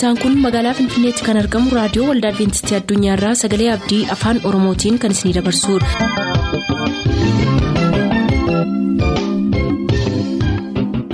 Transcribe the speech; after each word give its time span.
sagantaan 0.00 0.16
kun 0.22 0.40
magaalaa 0.44 0.74
finfinneetti 0.78 1.24
kan 1.26 1.40
argamu 1.40 1.74
raadiyoo 1.78 2.06
waldaa 2.10 2.30
adventistii 2.34 2.76
addunyaarraa 2.80 3.34
sagalee 3.42 3.70
abdii 3.76 4.02
afaan 4.16 4.40
oromootiin 4.52 4.98
kan 5.04 5.16
isinidabarsudha. 5.16 5.88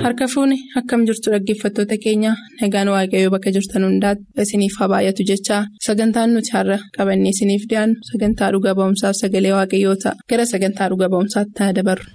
harka 0.05 0.25
fuuni 0.33 0.57
akkam 0.79 1.01
jirtu 1.07 1.27
dhaggeeffattoota 1.33 1.95
keenya 2.03 2.31
nagaan 2.61 2.89
waaqayyoo 2.95 3.31
bakka 3.35 3.49
jirtan 3.55 3.83
hundaati 3.87 4.23
isiniif 4.43 4.75
haa 4.79 4.89
baay'atu 4.93 5.27
jechaa 5.31 5.61
sagantaan 5.87 6.29
nuti 6.35 6.51
har'a 6.57 6.77
qabannee 6.97 7.33
isiniif 7.35 7.63
dhiyaannu 7.71 7.97
sagantaa 8.11 8.49
dhuga 8.55 8.71
ba'umsaaf 8.79 9.15
sagalee 9.23 9.53
waaqayyoo 9.57 9.95
ta'a 10.03 10.15
gara 10.29 10.45
sagantaa 10.53 10.87
dhuga 10.93 11.07
ba'umsaatti 11.13 11.59
haa 11.63 11.75
dabarru. 11.79 12.05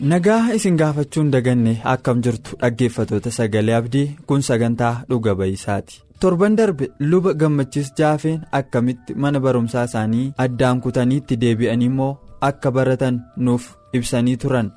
Nagaa 0.00 0.52
isin 0.54 0.76
gaafachuun 0.78 1.30
daganne 1.32 1.80
akkam 1.84 2.20
jirtu 2.22 2.56
dhaggeeffatoota 2.60 3.30
sagalee 3.34 3.74
abdii 3.74 4.16
kun 4.26 4.42
sagantaa 4.42 5.02
dhuga 5.10 5.34
ba'isaati. 5.34 6.02
Torban 6.20 6.56
darbe 6.56 6.88
luba 7.00 7.34
gammachiis 7.34 7.90
jaafeen 7.98 8.44
akkamitti 8.52 9.14
mana 9.14 9.40
barumsaa 9.40 9.84
isaanii 9.90 10.32
addaan 10.44 10.80
kutaniitti 10.80 11.36
deebi'anii 11.40 11.86
immoo 11.90 12.18
akka 12.40 12.70
baratan 12.70 13.20
nuuf 13.36 13.64
ibsanii 13.92 14.36
turan. 14.36 14.70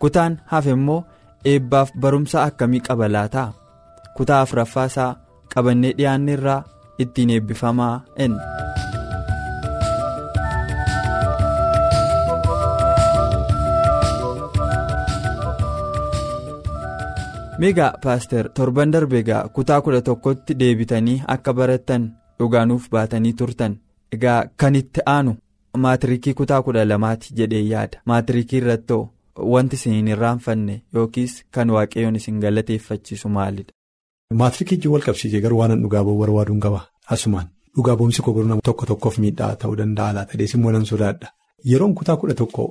Kutaan 0.00 0.40
hafe 0.46 0.70
immoo 0.70 1.04
eebbaaf 1.44 1.92
barumsa 2.00 2.42
akkamii 2.44 2.80
qaba 2.88 3.08
laata? 3.12 3.52
Kutaa 4.16 4.40
afuraffaa 4.40 4.86
isaa 4.92 5.16
qabannee 5.54 5.92
dhiyaanne 5.98 6.32
irraa 6.38 6.62
ittiin 6.98 7.30
eebbifamaa 7.30 7.94
enna. 8.16 8.40
Meegaa 17.62 17.92
paaster 18.02 18.44
torban 18.56 18.90
darbe 18.94 19.18
egaa 19.22 19.42
kutaa 19.56 19.80
kudha 19.86 20.00
tokkotti 20.08 20.54
deebitanii 20.60 21.22
akka 21.34 21.52
barattan 21.58 22.04
dhugaanuuf 22.38 22.88
baatanii 22.94 23.32
turtan 23.40 23.74
egaa 24.16 24.38
kan 24.62 24.74
itti 24.80 25.00
aanu 25.14 25.34
maatirikii 25.84 26.34
kutaa 26.40 26.62
kudha 26.68 26.84
lamaati 26.90 27.34
jedhee 27.40 27.62
yaada 27.72 28.00
maatirikii 28.12 28.58
irrattoo 28.62 29.02
wanti 29.54 29.76
isin 29.80 30.08
irraanfanne 30.14 30.74
yookiis 30.94 31.36
kan 31.58 31.70
waaqayyoon 31.76 32.16
isin 32.20 32.40
galateeffachiisu 32.46 33.28
maalidha. 33.36 33.72
Maatirikii 34.40 34.88
wal 34.94 35.02
qabsiisee 35.06 35.40
garuu 35.46 35.58
waan 35.62 35.78
dhugaa 35.84 36.04
ba'uu 36.08 36.18
barbaaduun 36.24 36.60
qaba 36.66 36.80
asumaan 37.16 37.48
dhugaa 37.76 37.96
ba'umsi 38.02 38.22
koo 38.26 38.42
nama 38.50 38.60
tokko 38.70 38.86
tokkoof 38.92 39.18
miidhaa 39.24 39.54
ta'uu 39.64 39.76
danda'a 39.82 40.12
laata 40.18 40.38
deessimmoo 40.42 40.72
nan 40.76 40.86
sodaadha 40.92 41.28
yeroon 41.72 41.94
kutaa 42.00 42.16
kudha 42.24 42.34
tokko 42.42 42.68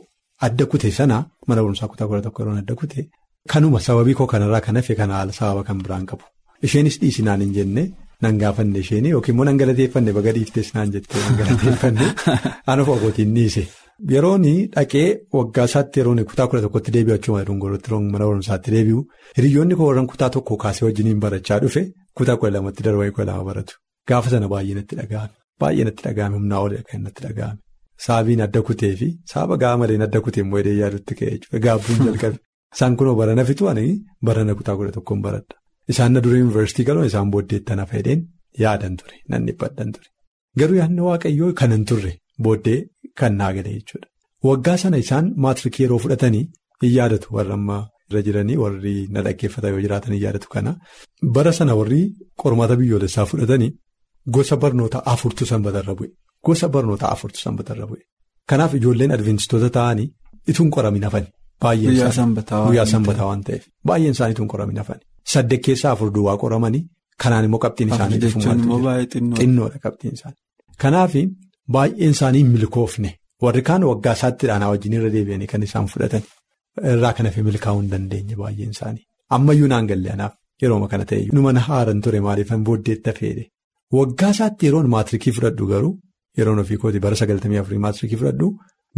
adda 0.47 0.65
kute 0.75 0.91
sana 0.99 1.23
mana 1.47 1.61
barumsaa 1.63 1.87
kutaa 1.95 2.07
kudha 2.11 2.21
tokko 2.27 2.41
yeroon 2.43 2.57
adda 2.63 2.75
kute. 2.83 3.09
Kanuma 3.49 3.79
sababii 3.79 4.13
koo 4.13 4.27
kanarraa 4.27 4.61
kan 4.61 4.75
hafe 4.75 4.95
kana 4.95 5.13
haala 5.13 5.33
sababa 5.33 5.63
kan 5.63 5.77
biraan 5.83 6.05
qabu. 6.05 6.23
Isheenis 6.63 6.99
dhiisinaan 7.01 7.41
hin 7.41 7.53
jenne 7.53 7.83
nan 8.21 8.37
gaafanne 8.41 8.79
isheen 8.79 9.05
yookiin 9.11 9.33
immoo 9.35 9.45
nan 9.49 9.57
galateeffanne 9.61 10.13
baga 10.17 10.33
dhiiftes 10.35 10.73
naan 10.75 10.91
jettee 10.95 11.21
nan 11.23 11.37
galateeffanne 11.39 12.09
anuuf 12.73 12.91
ogootiin 12.95 13.33
dhiise. 13.37 13.63
Yeroon 14.11 14.45
dhaqee 14.75 15.07
waggaa 15.37 15.65
isaatti 15.69 15.99
yeroon 16.01 16.23
kutaa 16.29 16.47
kudha 16.51 16.61
tokkotti 16.65 16.93
deebi'u 16.97 17.15
achuma 17.15 17.41
dungorotti 17.47 17.93
mana 17.93 18.25
barumsaatti 18.25 18.75
deebi'u 18.75 19.01
hiriyoonni 19.37 19.75
koo 19.79 19.87
warreen 19.89 20.11
kutaa 20.13 20.29
tokko 20.35 20.57
kaasee 20.65 20.85
wajjiniin 20.87 21.19
barachaa 21.25 21.59
dhufe 21.65 21.83
kutaa 22.17 22.37
kudha 22.37 22.53
lamatti 22.57 22.83
darbanii 22.89 23.15
kudha 23.17 23.27
lama 23.31 23.43
baratu. 23.49 23.73
Gaafa 24.07 24.29
sana 24.35 24.51
baay'ee 24.53 24.77
natti 24.79 25.01
dhaga'ame. 25.01 25.33
Baay'ee 25.61 25.89
natti 25.89 26.07
dhaga'ame 26.07 26.35
humnaa 26.39 26.61
olii 26.67 26.83
kan 26.91 27.03
natti 27.07 27.25
dhaga'ame. 27.25 27.59
Saabiin 28.05 28.41
adda 28.47 28.61
kutee 28.69 28.93
fi 29.01 29.11
saaba 29.33 29.57
ga'a 29.65 29.75
maleen 29.81 30.07
adda 30.07 30.21
kutee 30.27 30.45
immoo 30.45 30.61
hidhee 30.63 30.77
yaadutti 30.83 31.19
ka'ee. 31.19 31.61
Gaabbuun 31.67 32.07
jalqabe. 32.07 32.37
Isaan 32.75 32.95
kunoo 32.99 33.15
barana 33.19 33.43
fixuwanii 33.49 33.91
barana 34.27 34.53
kutaa 34.59 34.75
kudha 34.77 34.91
tokkoon 34.97 35.21
baradha. 35.25 35.55
Isaan 35.91 36.13
na 36.13 36.19
dura 36.23 36.37
yuunivarsiitii 36.41 36.85
galuun 36.89 37.07
isaan 37.11 37.31
booddeetti 37.33 37.75
na 37.79 37.85
fayyadeen 37.89 38.21
yaadan 38.63 38.95
ture 38.99 39.15
nan 39.29 39.45
dhibbadhan 39.47 39.89
ture. 39.95 40.07
Garuu 40.59 40.77
yaadni 40.81 41.01
waaqayyoo 41.07 41.51
kanan 41.61 41.83
turre 41.89 42.11
booddee 42.43 42.79
kan 43.19 43.33
naa 43.39 43.51
galee 43.57 43.73
jechuudha. 43.79 44.07
Waggaa 44.47 44.77
sana 44.83 44.97
isaan 45.03 45.25
maatirikii 45.43 45.83
yeroo 45.85 45.99
fudhatanii 46.03 46.43
hin 46.83 46.93
yaadatu 46.97 47.27
warra 47.35 47.53
ammaa 47.59 47.81
irra 48.09 48.21
jiranii 48.27 48.57
warri 48.63 48.93
na 49.13 49.19
dhaggeeffatan 49.25 49.71
yoo 49.73 49.81
jiraatan 49.85 50.13
hin 50.15 50.23
yaadatu 50.25 50.47
kana. 50.55 50.71
Bara 51.35 51.51
sana 51.59 51.73
warri 51.79 52.01
qormaata 52.43 52.75
biyyoolessaa 52.79 53.25
fudhatanii 53.33 53.71
gosa 54.35 54.55
barnoota 54.63 54.99
afurtu 55.13 55.45
sanbatarra 55.51 55.93
bu'e. 55.99 56.09
Gosa 56.45 56.67
barnoota 56.73 57.05
afurtu 57.13 57.39
sanbatarra 57.45 57.85
bu'e. 57.91 58.01
Kanaaf 58.49 58.71
ijoolleen 58.79 59.11
adventistoota 59.17 59.69
ta'anii 59.77 60.07
ituun 60.51 60.69
qoramin 60.75 61.03
hafani. 61.07 61.29
Guyyaa 62.67 62.85
sanbataa 62.93 63.25
waan 63.29 63.43
ta'eef 63.47 63.63
baay'een 63.87 64.13
isaaniitu 64.17 64.41
hin 64.43 64.49
qoramin 64.53 64.77
hafani. 64.81 65.03
Saddeet 65.33 65.61
keessaa 65.67 65.91
afur 65.95 66.09
duwwaa 66.15 66.37
qoramanii 66.43 66.83
kanaan 67.23 67.45
immoo 67.47 67.59
qabxiin 67.65 67.89
isaanii 67.93 68.19
xinnoodha 69.39 69.77
qabxiin 69.85 70.13
isaanii. 70.19 70.41
Kanaaf 70.83 71.13
baay'een 71.75 72.11
isaanii 72.17 72.43
milkoofne 72.53 73.09
warri 73.45 73.61
kaan 73.69 73.83
waggaa 73.91 74.13
isaatti 74.19 74.45
dhaanaa 74.51 74.69
wajjin 74.73 74.93
irra 74.99 75.09
deebi'anii 75.15 75.47
kan 75.53 75.63
isaan 75.67 75.87
fudhatan 75.93 76.23
irraa 76.93 77.13
kan 77.17 77.25
hafe 77.29 77.41
milkaa'uu 77.49 77.81
hin 77.81 77.89
dandeenye 77.93 78.35
baay'een 78.41 78.71
isaanii. 78.77 79.03
Ammayyuu 79.35 79.67
naan 79.73 79.85
galle 79.91 80.09
anaaf 80.15 80.33
yerooma 80.63 80.87
kana 80.91 81.05
ta'e 81.11 81.23
nu 81.35 81.41
mana 81.47 81.59
haaran 81.67 81.99
ture 82.07 82.19
maaliifan 82.27 82.61
booddeetta 82.67 83.11
feede 83.19 83.43
waggaa 83.99 84.31
isaatti 84.35 84.63
yeroon 84.69 84.87
maatirikii 84.95 85.33
fudhadhu 85.37 85.65
garuu 85.71 85.93
yeroon 86.39 86.59
ofii 86.63 86.77
kooti 86.83 86.99
bara 87.05 87.15
sagaltamii 87.21 87.57
afurii 87.61 87.79
maatirikii 87.85 88.17
fudhadhu. 88.21 88.47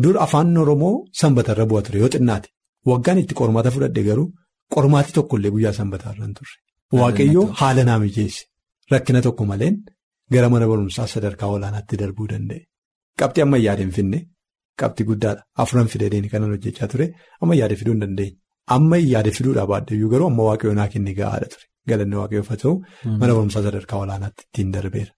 Dur 0.01 0.15
afaan 0.25 0.57
Oromoo 0.63 1.05
sanbatarra 1.21 1.65
bu'a 1.69 1.81
ture 1.85 1.99
yoo 2.03 2.09
xinnaate 2.15 2.49
waggaan 2.89 3.17
itti 3.21 3.33
qormaata 3.39 3.69
fudhadhe 3.75 4.01
garuu 4.09 4.27
qormaati 4.75 5.11
tokkollee 5.17 5.51
guyyaa 5.55 5.73
sanbataarra 5.79 6.23
hin 6.25 6.33
turre. 6.37 6.55
Waaqayyoo 6.99 7.45
haala 7.59 7.83
naa 7.89 7.99
mijeesse 8.03 8.43
rakkina 8.91 9.21
tokko 9.25 9.43
maleen 9.51 9.75
gara 10.33 10.47
mana 10.53 10.65
barumsaa 10.71 11.07
sadarkaa 11.13 11.49
olaanaatti 11.55 11.95
darbuu 12.01 12.27
danda'e. 12.31 12.61
Qabxii 13.19 13.43
amma 13.45 13.57
yaadeen 13.67 13.91
finne 13.97 14.19
qabxii 14.81 15.05
guddaadha 15.09 15.41
afuran 15.61 15.87
fideen 15.93 16.25
kanan 16.33 16.51
hojjechaa 16.55 16.87
ture 16.93 17.05
amma 17.41 17.53
yaade 17.61 17.75
fiduu 17.79 17.93
hin 17.95 18.01
dandeenye. 18.03 18.35
Amma 18.75 18.97
yaade 19.13 19.31
fiduudhaa 19.37 19.67
baadhayyuu 19.71 20.09
garuu 20.13 20.27
amma 20.31 20.43
waaqayyoo 20.49 20.75
naa 20.79 20.87
kenne 20.93 21.11
gahaadha 21.19 21.47
ture 21.53 21.65
galanni 21.89 22.15
waaqayyoo 22.21 22.45
haa 22.49 22.59
ta'u 22.63 22.73
mana 23.19 23.31
barumsaa 23.37 23.61
sadarkaa 23.67 23.99
olaanaatti 24.05 24.41
ittiin 24.47 24.69
darbeera. 24.75 25.11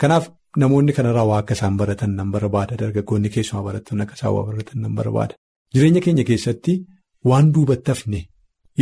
Kanaaf. 0.00 0.24
Namoonni 0.60 0.92
kanarraa 0.96 1.24
waa 1.30 1.38
akka 1.42 1.54
isaan 1.58 1.76
baratan 1.80 2.12
nan 2.16 2.30
barbaada 2.34 2.76
dargaggoonni 2.80 3.28
keessumaa 3.34 3.64
barattoonni 3.68 4.02
akka 4.04 4.14
isaan 4.18 4.34
waa 4.36 4.44
baratan 4.48 4.80
nan 4.84 4.94
barbaada. 4.98 5.34
Jireenya 5.74 6.00
keenya 6.04 6.24
keessatti 6.30 6.74
waan 7.30 7.52
duubatti 7.54 7.90
hafne 7.92 8.20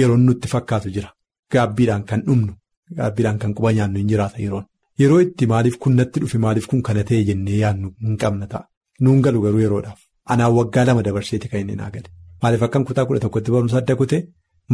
yeroo 0.00 0.16
nutti 0.16 0.48
fakkaatu 0.54 0.90
jira. 0.96 1.10
Gaabbiidhaan 1.52 2.04
kan 2.10 2.20
dhumnu 2.26 2.52
gaabbiidhaan 2.98 3.38
kan 3.42 3.54
quba 3.54 3.72
nyaannu 3.76 3.98
hin 4.02 4.08
jiraata 4.12 4.38
yeroon. 4.44 4.66
Yeroo 5.00 5.20
itti 5.26 5.46
maaliif 5.52 5.76
kun 5.82 5.94
natti 6.00 6.20
dhufe 6.24 6.38
maaliif 6.44 6.66
kun 6.70 6.82
kana 6.88 7.04
ta'e 7.08 7.22
jennee 7.28 7.58
yaadnu 7.62 7.88
hin 8.02 8.16
qabna 8.22 8.46
ta'a. 8.52 8.64
Nuun 9.00 9.22
galu 9.24 9.40
garuu 9.46 9.60
yeroodhaaf. 9.66 10.00
Anaan 10.32 10.52
waggaa 10.58 10.84
lama 10.88 11.02
dabarseeti 11.06 11.48
kan 11.48 11.60
inni 11.62 11.76
naa 11.82 11.90
gale. 11.94 12.08
Maaliif 12.42 12.62
akkan 12.66 12.84
kutaa 12.88 13.06
kudha 13.06 13.20
tokkotti 13.24 13.50
barumsa 13.54 13.76
adda 13.82 13.94
kutee 14.00 14.22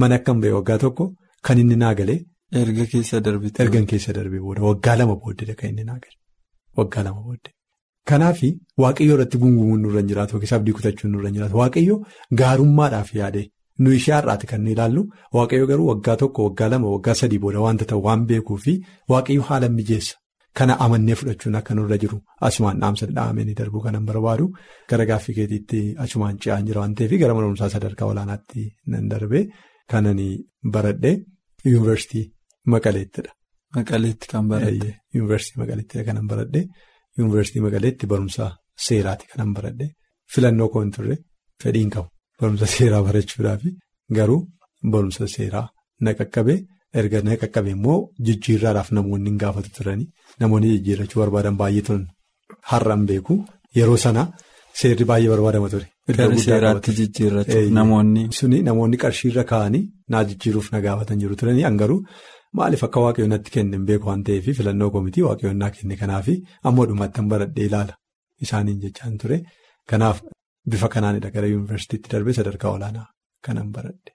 mana 0.00 0.14
akkan 0.18 0.40
ba'e 0.42 0.52
waggaa 0.58 0.78
tokko 0.84 1.04
kan 1.46 1.58
inni 1.62 1.76
naa 1.82 1.94
galee. 2.00 2.18
Erga 2.52 2.84
keessa 2.92 3.20
darbee 3.20 4.40
booda 4.46 4.62
waggaa 4.70 4.96
lama 4.98 5.16
booddee 5.22 5.54
kan 5.60 5.68
inni 5.70 5.84
naa 5.84 5.98
gale. 6.04 6.16
Waggaa 6.78 7.02
lama 7.06 7.20
booddee. 7.26 7.52
Kanaaf 8.08 8.40
waaqayyoo 8.82 9.14
irratti 9.16 9.38
gungumuun 9.42 9.80
nurra 9.84 10.00
hin 10.02 10.08
jiraatu 10.10 10.32
yookiis 10.36 10.52
abdii 10.58 10.74
kutachuun 10.78 11.12
nurra 11.14 11.28
hin 11.28 11.36
jiraatu 11.38 11.56
waaqayyoo 11.62 11.98
gaarummaadhaaf 12.40 13.10
yaade 13.20 13.42
nu 13.84 13.90
ishee 13.98 14.14
har'aati 14.16 14.46
kan 14.50 14.66
ilaallu 14.74 15.02
waaqayyoo 15.36 15.66
garuu 15.70 15.88
waggaa 15.92 16.16
tokko 16.22 16.40
waggaa 16.46 16.68
lama 16.74 16.88
waggaa 16.94 17.14
sadii 17.20 17.38
booda 17.44 17.60
wanta 17.66 17.84
ta'u 17.90 18.00
waan 18.06 18.22
beekuu 18.30 18.56
fi 18.66 18.72
waaqayyoo 19.12 19.44
haala 19.48 19.68
mijeessa 19.78 20.14
kana 20.60 20.74
amannee 20.84 21.14
fudhachuun 21.20 21.54
akka 21.60 21.72
nurra 21.78 21.96
jiru 22.02 22.18
asumaan 22.48 22.78
dhaamsa 22.82 23.06
dhahamee 23.16 23.54
darbuu 23.60 23.82
kanan 23.86 24.04
barbaadu 24.10 24.46
gara 24.90 25.04
gaaffii 25.10 25.34
keetiitti 25.38 25.80
asumaan 26.04 26.38
ce'aan 26.44 26.64
jira 26.68 26.80
waan 26.82 26.94
ta'eef 27.00 27.12
gara 27.22 27.32
mana 27.34 27.46
barumsaa 27.46 27.68
sadarkaa 27.74 28.08
olaanaatti 28.12 28.62
nan 28.94 29.04
darbee 29.12 29.44
kanan 29.94 30.20
baradhee 30.76 31.14
yuunivarsiitii 31.72 32.24
Maqaleettidha. 32.72 33.30
Maqaleetti 33.76 34.26
kan 34.32 34.44
baradhe. 34.50 34.90
Yuunivarsiitii 35.14 35.60
Maqaleetti 35.62 36.04
kanan 36.08 36.26
baradhe 36.30 36.60
yuunivarsiitii 37.18 37.62
Maqaleetti 37.66 38.04
barumsa 38.12 38.44
seeraati 38.86 39.26
kanan 39.32 39.50
baradhe 39.56 39.86
filannoo 40.32 40.68
koo 40.72 40.82
hin 40.84 40.92
turre 40.96 41.16
fedhiin 41.62 41.90
qabu 41.94 42.08
barumsa 42.40 42.66
seeraa 42.76 43.02
barachuudhaaf 43.08 43.62
garuu 44.18 44.40
barumsa 44.92 45.24
seeraa 45.36 45.66
na 46.04 46.10
qaqqabe 46.18 46.54
erga 47.00 47.18
na 47.28 47.32
qaqqabe 47.42 47.70
immoo 47.76 47.98
jijjiirraadhaaf 48.26 48.88
namoonni 48.98 49.28
hin 49.30 49.38
gaafatu 49.42 49.70
turanii 49.78 50.08
namoonni 50.40 50.68
jijjiirrachuu 50.74 51.20
barbaadan 51.22 51.56
baay'ee 51.62 51.82
turan 51.86 52.04
har'an 52.70 53.02
beeku 53.10 53.34
yeroo 53.78 53.96
sana 54.04 54.22
seerri 54.80 55.04
baay'ee 55.10 55.30
barbaadama 55.34 55.68
ture. 55.74 55.86
Gara 56.18 56.36
seeraatti 56.46 56.90
jijjiirratu 57.00 57.56
namoonni. 57.78 58.22
Suni 58.38 58.58
namoonni 58.68 58.96
qarshiirra 59.04 59.44
kaa'anii 59.52 59.82
naa 60.12 60.22
jijjiiruuf 60.30 60.68
na 60.72 60.78
gaafatan 60.86 61.18
jiru 61.22 61.34
turanii 61.40 61.64
hangaruu. 61.68 62.00
Maaliif 62.58 62.82
akka 62.86 63.00
waaqayyoon 63.04 63.32
natti 63.34 63.50
kenne 63.54 63.76
hin 63.76 63.86
beeku 63.90 64.06
waan 64.10 64.22
ta'eef 64.26 64.46
filannoo 64.58 64.90
koomitii 64.96 65.24
waaqayyoon 65.28 65.58
naa 65.62 65.70
kenne 65.76 65.96
kanaaf 66.02 66.26
ammoo 66.70 66.86
dhumaattan 66.90 67.28
baradhee 67.32 67.66
ilaala 67.70 67.94
isaaniin 68.46 68.80
jechaan 68.84 69.18
ture. 69.22 69.38
Kanaaf 69.90 70.22
bifa 70.70 70.88
kanaanidha 70.94 71.30
gara 71.34 71.46
yuunivarsiitiitti 71.52 72.08
darbee 72.12 72.32
sadarkaa 72.38 72.72
olaanaa 72.76 73.06
kanan 73.48 73.68
baradhe. 73.78 74.10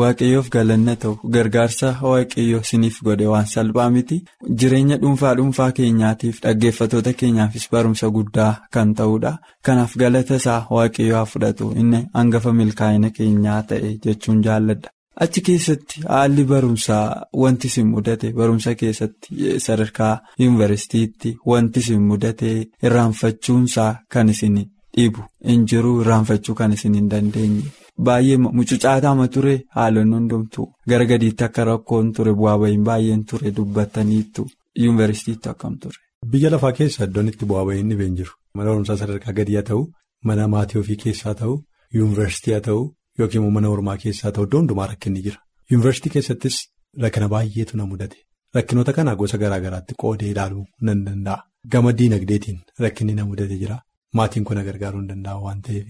Waaqayyoof 0.00 0.48
galanna 0.54 0.92
ta'u 1.02 1.14
gargaarsa 1.34 1.88
waaqayyoo 2.10 2.60
isiniif 2.66 2.96
godhe 3.06 3.26
waan 3.32 3.46
salphaa 3.54 3.88
miti 3.96 4.18
jireenya 4.62 4.96
dhuunfaa 5.02 5.32
dhuunfaa 5.40 5.66
keenyaatiif 5.78 6.36
dhaggeeffatoota 6.44 7.12
keenyaafis 7.22 7.66
barumsa 7.72 8.10
guddaa 8.16 8.52
kan 8.76 8.94
ta'udha 9.00 9.32
kanaaf 9.68 9.96
galata 10.04 10.34
isaa 10.42 10.60
waaqayyoo 10.76 11.16
haa 11.18 11.28
fudhatu 11.32 11.72
inni 11.82 12.00
hangafa 12.20 12.52
milkaa'ina 12.60 13.10
keenyaa 13.18 13.60
ta'e 13.72 13.90
jechuun 14.06 14.42
jaalladha. 14.48 14.88
Achi 15.24 15.40
keessatti 15.46 16.02
haalli 16.08 16.44
barumsaa 16.50 17.06
wanti 17.42 17.66
isin 17.70 17.88
mudate 17.94 18.32
barumsa 18.38 18.74
keessatti 18.82 19.58
sadarkaa 19.64 20.12
yuunivarsiitiitti 20.42 21.32
wanti 21.50 21.80
isin 21.84 22.02
mudate 22.10 22.52
irraanfachuunsaa 22.88 23.90
kan 24.14 24.28
isin 24.34 24.56
dhibu 24.96 25.24
hin 25.48 25.66
jiru 25.72 25.92
irraanfachuu 26.02 26.54
kan 26.60 26.72
isin 26.76 26.94
hin 26.98 27.10
dandeenye. 27.10 27.64
Baay'ee 28.08 28.36
mucucaataama 28.44 29.26
ture 29.34 29.54
haalonni 29.76 30.16
hundumtu 30.18 30.66
gara 30.92 31.04
gadiitti 31.10 31.44
akka 31.48 31.64
rakkoon 31.70 32.12
ture 32.18 32.32
bu'aa 32.38 32.58
bahiin 32.62 32.84
baay'een 32.88 33.24
ture 33.32 33.52
dubbataniitu 33.56 34.46
yuunivarsiitiitti 34.84 35.48
akkam 35.52 35.74
ture. 35.82 35.98
Biyya 36.30 36.50
lafaa 36.54 36.72
keessa 36.78 37.04
iddoon 37.10 37.28
itti 37.32 37.44
bu'aa 37.50 37.66
bahiin 37.72 37.88
ni 37.88 38.08
jiru. 38.20 38.32
Mana 38.54 38.70
barumsaa 38.70 38.96
sadarkaa 39.02 39.32
gadii 39.40 39.58
haa 39.60 39.68
ta'u, 39.72 39.82
mana 40.24 40.48
maatii 40.54 40.80
ofii 40.80 40.96
keessaa 41.04 41.34
ta'u, 41.42 41.54
yuunivarsiitii 41.98 42.52
haa 42.56 42.64
ta'u 42.68 42.82
yookiin 43.20 43.40
immoo 43.42 43.54
mana 43.58 43.68
hormaa 43.72 43.96
keessaa 44.02 44.32
ta'u 44.36 44.44
iddoo 44.48 44.60
hundumaa 44.62 44.86
rakkinni 44.92 45.22
jira. 45.26 45.38
Yuunivarsiitii 45.70 46.12
keessattis 46.16 46.56
rakkina 47.04 47.28
baay'eetu 47.34 47.76
na 47.80 47.84
mudate. 47.92 48.18
Rakkinoota 48.56 48.92
kana 48.98 49.14
gosa 49.22 49.38
garaa 49.42 49.60
garaatti 49.64 49.94
qoodee 50.02 50.30
ilaaluu 50.34 50.64
nan 50.88 51.04
danda'a. 51.06 51.38
Gama 51.72 51.92
diinagdeetiin 51.98 52.58
rakkinni 52.84 53.14
na 53.18 53.24
mudate 53.30 53.56
jira. 53.62 53.76
Maatiin 54.18 54.44
kun 54.44 54.56
na 54.58 54.64
gargaaruu 54.68 55.00
hin 55.02 55.08
danda'u 55.12 55.44
waan 55.46 55.60
ta'eef. 55.66 55.86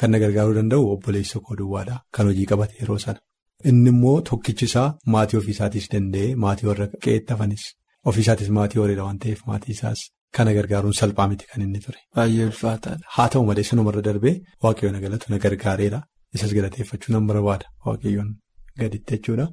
Kan 0.00 0.10
na 0.12 0.18
gargaaruu 0.22 0.54
danda'u 0.58 0.90
obboleessa 0.94 1.40
koo 1.46 1.56
duwwaadha. 1.60 1.96
Kan 2.14 2.26
hojii 2.30 2.46
qabate 2.52 2.74
yeroo 2.80 2.98
sana. 3.04 3.18
Inni 3.70 3.90
immoo 3.94 4.16
tokkichi 4.30 4.64
isaa 4.70 4.88
maatii 5.14 5.38
ofiisaatis 5.40 5.86
danda'ee 5.92 6.34
maatii 6.44 6.66
warra 6.70 6.86
qe'eettafanis 7.04 7.64
ofiisaatis 8.12 8.48
maatii 8.58 8.80
horiidha 8.82 9.04
waan 9.08 9.18
ta'eef 9.24 9.40
maatii 9.50 9.72
isaas 9.76 10.00
kana 10.36 10.52
gargaaruun 10.56 10.92
salphaa 11.00 11.28
miti 11.32 11.46
kan 11.50 11.62
inni 11.66 11.80
ture. 11.84 11.98
Baay'ee 12.16 12.46
ulfaataadha. 12.50 13.04
Haa 13.16 13.28
ta'u 13.34 13.44
malee 13.50 13.62
sanumarra 13.70 14.02
darbee 14.08 14.34
waaqayyoon 14.64 15.00
galatu 15.04 15.26
na 15.32 15.38
gargaareera. 15.44 16.00
Isas 16.36 16.52
galateeffachuu 16.56 17.12
nan 17.14 17.26
barbaada 17.30 17.66
waaqayyoon 17.86 18.30
gaditti 18.80 19.14
jechuudha. 19.16 19.46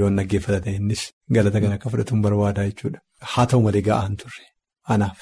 Yoon 0.00 0.16
dhaggeeffata 0.18 0.60
ta'e 0.64 0.74
innis 0.80 1.02
galata 1.36 1.60
kan 1.62 1.72
akka 1.76 1.88
fudhatuun 1.92 2.20
barbaada 2.26 2.62
jechuudha. 2.70 2.98
Haa 3.32 3.46
ta'u 3.50 3.60
malee 3.66 3.82
ga'aan 3.88 4.14
turre 4.20 4.44
anaaf 4.94 5.20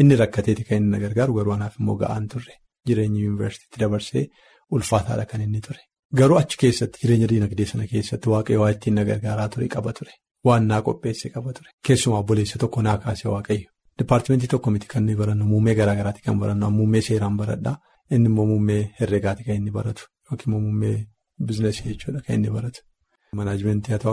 inni 0.00 0.16
rakkateeti 0.22 0.62
kan 0.68 0.76
inni 0.80 0.90
na 0.94 0.98
gargaaru 1.04 1.32
garuu 1.38 1.52
anaaf 1.56 1.74
immoo 1.80 1.96
ga'aan 2.02 2.28
turre. 2.32 2.54
Jireenya 2.86 3.20
yuunivarsiitiitti 3.24 3.78
dabarsee 3.82 4.24
ulfaataadha 4.70 5.24
kan 5.30 5.40
inni 5.46 5.60
ture. 5.66 5.80
Garuu 6.18 6.38
achi 6.42 6.56
keessatti 6.62 6.98
jireenya 7.02 7.28
diinagdee 7.32 7.66
sana 7.70 7.86
keessatti 7.92 8.28
waaqayyo 8.32 8.60
waa 8.62 8.70
ittiin 8.74 8.94
na 8.98 9.04
gargaaraa 9.10 9.48
ture 9.54 9.68
qaba 9.74 9.92
ture. 9.98 10.12
Waan 10.46 10.66
naa 10.70 10.80
qopheesse 10.86 11.28
qaba 11.34 11.52
ture. 11.56 11.70
Keessumaa 11.86 12.18
obboleessa 12.22 12.58
tokko 12.62 12.82
naa 12.86 12.98
kaasee 13.04 13.30
waaqayyo. 13.34 13.68
Dipaartimentii 13.98 14.48
tokko 14.54 14.70
miti 14.74 14.86
kan 14.92 15.02
nuyi 15.06 15.16
barannu 15.20 15.44
muummee 15.52 15.74
garaa 15.80 15.94
garaati 16.00 16.22
kan 16.26 16.38
barannu 16.42 16.70
muummee 16.78 17.02
seeraan 17.08 17.36
baradhaa 17.40 17.76
inni 18.14 18.28
immoo 18.30 18.46
muummee 18.52 18.82
herreegaati 19.00 19.44
kan 19.46 19.54
inni 19.60 19.70
baratu 19.78 20.02
yookiin 20.30 20.50
muummee 20.54 20.96
biizinasii 21.46 21.86
jechuudha 21.90 22.20
kan 22.26 22.34
inni 22.38 22.50
baratu. 22.56 22.80
Manaajimentii 23.40 23.92
haa 23.92 23.98
ta'u 24.02 24.12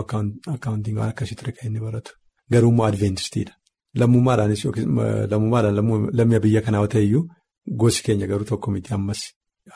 akkaawuntiin 0.54 0.98
akkasii 1.08 1.36
ture 1.40 1.52
kan 1.56 1.66
inni 1.68 1.80
baratu. 1.86 2.10
Garuu 2.52 2.70
immoo 2.72 2.86
adveentistiidha. 2.90 3.52
Lammummaadhaanis 4.00 4.64
yookiin 4.64 4.88
lammummaadhaan 5.30 5.76
lammii 6.18 6.40
biyya 6.44 6.60
kanaa 6.66 6.86
ta'e 6.94 7.02
iyyuu. 7.08 7.24
Gosi 7.80 8.02
keenya 8.06 8.26
garuu 8.30 8.44
tokko 8.50 8.70
miti 8.74 8.94
ammas 8.96 9.20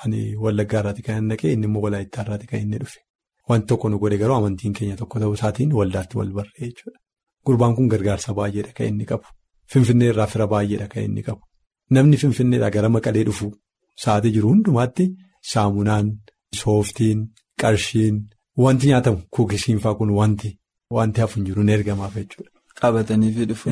ani 0.05 0.21
wallaggaa 0.45 0.81
irraati 0.83 1.03
kan 1.07 1.17
inni 1.19 1.31
dhaqee 1.35 1.53
inni 1.57 1.67
immoo 1.69 1.83
walaayittaa 1.87 2.23
irraati 2.25 2.47
kan 2.53 2.61
inni 2.65 2.79
dhufe 2.83 3.01
wanti 3.49 3.67
tokko 3.73 3.89
nu 3.91 3.99
godhe 4.03 4.17
garuu 4.23 4.37
amantiin 4.39 4.73
keenya 4.79 4.97
tokko 5.03 5.17
ta'uu 5.23 5.35
isaatiin 5.39 5.73
waldaatti 5.79 6.15
wal 6.19 6.33
barree 6.39 6.65
jechuudha. 6.71 6.99
Gurbaan 7.47 7.75
kun 7.77 7.89
gargaarsa 7.93 8.35
baay'eedha 8.39 8.73
kan 8.79 8.87
inni 8.93 9.05
qabu 9.11 9.27
finfinnee 9.73 10.09
irraa 10.13 10.27
fira 10.33 10.47
baay'eedha 10.55 10.89
kan 10.95 11.03
inni 11.09 11.23
qabu 11.29 11.43
namni 11.99 12.17
finfinneedhaa 12.23 12.71
gara 12.77 12.89
maqalee 12.97 13.25
dhufu 13.29 13.47
sa'aatii 14.05 14.33
jiru 14.37 14.49
hundumaatti 14.53 15.05
saamunaan 15.53 16.07
sooftiin 16.61 17.21
qarshiin 17.63 18.17
wanti 18.65 18.87
nyaatamu 18.93 19.19
kuukisiinfaa 19.35 19.95
kun 19.99 20.11
wanti 20.21 20.51
wanti 20.97 21.21
hafu 21.21 21.35
hin 21.41 21.45
jiru 21.49 21.63
ni 21.63 21.73
ergamaaf 21.73 22.15
jechuudha. 22.17 22.51
Qabatanii 22.81 23.33
fi 23.37 23.45
dhufu. 23.51 23.71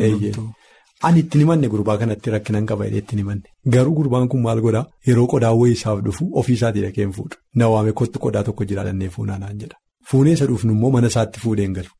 Ani 1.06 1.20
ittiin 1.20 1.40
himanne 1.42 1.68
gurbaa 1.72 1.96
kanatti 2.02 2.30
rakkinan 2.34 2.66
qaba 2.70 2.84
jedhee 2.86 2.98
ittiin 3.04 3.18
himanne 3.22 3.48
garuu 3.76 3.94
gurbaan 3.98 4.28
kun 4.34 4.40
maal 4.44 4.60
godhaa? 4.66 4.84
Yeroo 5.08 5.26
qodaa 5.32 5.52
wayii 5.60 5.74
isaaf 5.78 5.98
dhufu 6.06 6.28
ofiisaatii 6.42 6.82
dhaqeen 6.84 7.12
fuudhu 7.16 7.36
na 7.62 7.68
waame 7.72 7.92
kottu 8.00 8.18
qodaa 8.26 8.42
tokko 8.48 8.64
jiraatannee 8.70 9.08
fuunaan 9.16 9.58
jedha. 9.62 9.76
Fuunee 10.10 10.32
isa 10.38 10.46
dhufnu 10.50 10.72
immoo 10.76 10.90
mana 10.94 11.06
isaatti 11.12 11.40
fuudheen 11.44 11.72
galu 11.78 11.90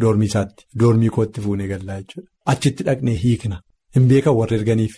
doormii 0.00 0.26
isaatti 0.32 0.64
doormii 0.80 1.10
kootti 1.18 1.40
fuunee 1.44 1.68
gallaa 1.72 2.00
jechuudha. 2.00 2.28
Achitti 2.52 2.84
dhaqnee 2.88 3.14
hiikna. 3.24 3.60
Hin 3.94 4.08
beekan 4.08 4.34
warra 4.40 4.56
erganiif. 4.56 4.94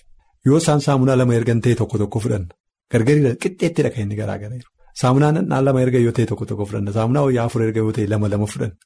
Yoo 0.47 0.57
isaan 0.63 0.81
saamunaa 0.87 1.17
lama 1.21 1.35
ergan 1.41 1.61
ta'e 1.67 1.75
tokko 1.83 1.99
tokko 2.05 2.19
fudhanna 2.27 2.55
gargariidha 2.93 3.33
qixxeetti 3.43 3.81
dhaqa 3.87 3.99
inni 4.05 4.17
garaagara 4.21 4.55
jiru 4.61 4.71
saamunaa 5.01 5.33
nadhaan 5.37 5.65
lama 5.69 5.81
erga 5.87 5.99
yoo 6.07 6.15
ta'e 6.17 6.27
tokko 6.31 6.45
tokko 6.51 6.65
fudhanna 6.71 6.93
saamunaa 6.99 7.25
wayyaa 7.27 7.45
afur 7.49 7.61
erga 7.67 7.81
yoo 7.85 7.93
ta'e 7.99 8.07
lama 8.15 8.27
lama 8.35 8.47
fudhanna 8.53 8.77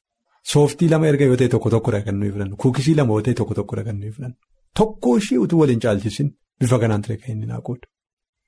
sooftii 0.53 0.89
lama 0.93 1.05
erga 1.11 1.25
yoo 1.31 1.37
ta'e 1.41 1.49
tokko 1.55 1.69
tokkodha 1.75 1.99
kan 2.07 2.15
nuyi 2.21 2.31
fudhannu 2.35 2.55
kuukisii 2.63 2.95
lama 2.99 3.11
yoo 3.17 3.23
ta'e 3.27 3.33
tokko 3.39 3.53
tokkodha 3.59 3.83
kan 3.87 3.97
nuyi 4.01 4.11
fudhannu. 4.15 4.37
Tokko 4.79 5.09
ishee 5.19 5.37
utuu 5.45 5.59
waliin 5.61 5.79
caalchisin 5.83 6.27
bifa 6.61 6.77
kanaan 6.81 7.01
ture 7.03 7.15
kan 7.21 7.29
inni 7.35 7.47
naa 7.51 7.61
qoodu. 7.67 7.85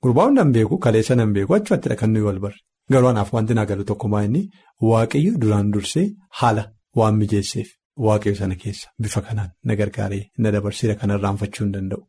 Gurbaa 0.02 0.26
hundaan 0.28 0.50
beeku 0.56 0.76
kaleessa 0.84 1.14
nan 1.20 1.30
beeku 1.36 1.52
achumattidha 1.56 1.96
kan 2.00 2.10
nuyi 2.14 2.24
wal 2.28 2.38
barre. 2.44 2.58
Garuu 2.92 3.08
anaaf 3.12 3.30
wanti 3.36 3.52
naa 3.58 3.64
galu 3.70 3.84
tokkumaa 3.90 4.22
inni 4.28 4.42
waaqayyo 4.90 5.32
duraan 5.42 5.68
dursee 5.74 6.06
haala 6.40 6.64
waan 6.98 7.14
mijeesseef 7.20 7.68
waaqayyo 8.06 8.36
sana 8.40 8.54
keessa 8.62 8.86
bifa 9.02 9.20
kanaan 9.26 9.50
na 9.66 9.72
gargaaree 9.80 10.24
na 10.42 10.48
dabarseera 10.54 10.94
kan 11.00 11.10
irraanfachuu 11.16 11.64
hin 11.64 11.72
danda'u. 11.76 12.00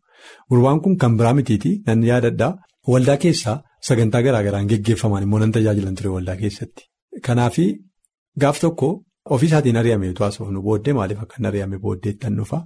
Gurbaan 0.52 0.80
kun 0.84 0.95
kan 1.02 1.13
biraa 1.19 1.34
mitiitii 1.40 1.75
nan 1.88 2.04
yaadadhaa 2.12 2.52
waldaa 2.88 3.18
keessaa 3.26 3.62
sagantaa 3.88 4.22
garaa 4.28 4.44
garaan 4.48 4.68
geggeeffamaan 4.72 5.24
immoo 5.28 5.40
nan 5.40 5.52
tajaajilan 5.58 5.96
ture 5.96 6.10
waldaa 6.16 6.36
keessatti. 6.42 6.84
Kanaafi 7.26 7.66
gaaf 8.42 8.59
tokko 8.62 8.90
ofiisaatiin 9.36 9.78
ari'amee 9.81 10.09
utuu 10.14 10.24
haasofnu 10.26 10.62
booddee 10.68 10.94
maaliif 11.00 11.19
akka 11.24 11.36
hin 11.40 11.45
ari'ame 11.52 11.78
booddeetti 11.86 12.19
tan 12.26 12.36
dhufa. 12.40 12.59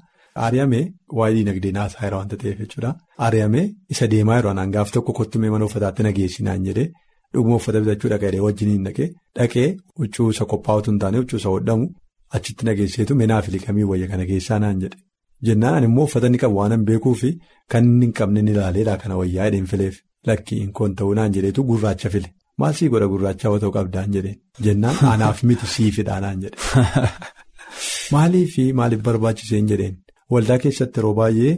Ari'amee 0.48 0.84
waa'ee 1.17 1.36
diinagdee 1.38 1.72
naasaa 1.77 2.03
yeroo 2.05 2.20
waanta 2.20 2.38
ta'eef 2.43 2.60
jechuudha. 2.63 2.91
Ari'amee 3.27 3.65
isa 3.96 4.08
deemaa 4.13 4.36
yeroo 4.39 4.51
anaan 4.55 4.72
gaaf 4.75 4.91
tokko 4.98 5.13
kottumee 5.20 5.50
mana 5.55 5.65
uffataatti 5.70 6.03
nageessinaan 6.08 6.65
jedhee 6.70 6.88
dhuguma 7.34 7.55
uffata 7.62 7.79
bitachuu 7.86 8.10
dhaqee 8.13 8.39
wajjiniin 8.48 8.84
dhaqee 8.88 9.10
dhaqee 9.39 9.67
huccuu 10.00 10.29
isa 10.36 10.46
qophaa'utu 10.53 10.91
hin 10.91 11.00
taane 11.03 11.17
huccuu 11.22 11.38
isa 11.41 11.50
hodhamu 11.55 11.88
achitti 12.39 12.65
nageesseetu 12.70 13.15
menaa 13.22 13.41
fi 13.48 13.51
liqamii 13.58 13.84
wayya 13.91 14.08
kana 14.13 14.25
keessaa 14.32 14.60
naan 14.65 14.79
jedhe. 14.86 14.98
Jennaan 15.47 15.83
immoo 15.88 16.05
uffata 16.09 16.27
inni 16.29 16.39
qabu 16.43 16.55
waan 16.59 16.71
hin 16.75 16.85
beekuu 16.89 17.13
fi 17.21 17.29
kan 17.71 17.85
inni 17.91 18.05
hin 18.05 18.13
qabne 18.19 18.41
ni 18.47 18.51
ilaaleedha 18.55 18.97
kana 19.01 19.17
wayyaa 19.21 19.47
hidheen 19.50 19.67
fileef 19.71 20.00
lakkii 20.29 20.59
hin 20.63 20.71
koon 20.79 20.95
ta'uu 21.01 21.13
naan 21.19 21.33
jedheetu 21.38 21.65
gurraacha 21.69 22.09
file. 22.15 22.29
Maal 22.62 22.73
sii 22.79 22.89
godha 22.93 23.07
gurraacha? 23.13 23.47
Yoo 23.50 23.59
ta'u 23.63 23.71
qabdaan 23.77 24.13
jedheen. 24.15 24.38
Jennaan 24.67 25.05
anaaf 25.13 25.43
miti 25.50 25.67
siifidhaa 25.75 26.19
naan 26.25 26.41
jedhe. 26.43 26.57
Maaliifi 28.13 28.65
maaliif 28.79 29.01
barbaachiseen 29.07 29.67
jedheen. 29.71 29.95
Waldaa 30.31 30.59
keessatti 30.65 31.00
yeroo 31.01 31.13
baay'ee 31.21 31.53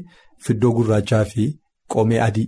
fiddoo 0.47 0.71
gurraachaa 0.77 1.23
fi 1.33 1.49
qomee 1.95 2.21
adii. 2.27 2.47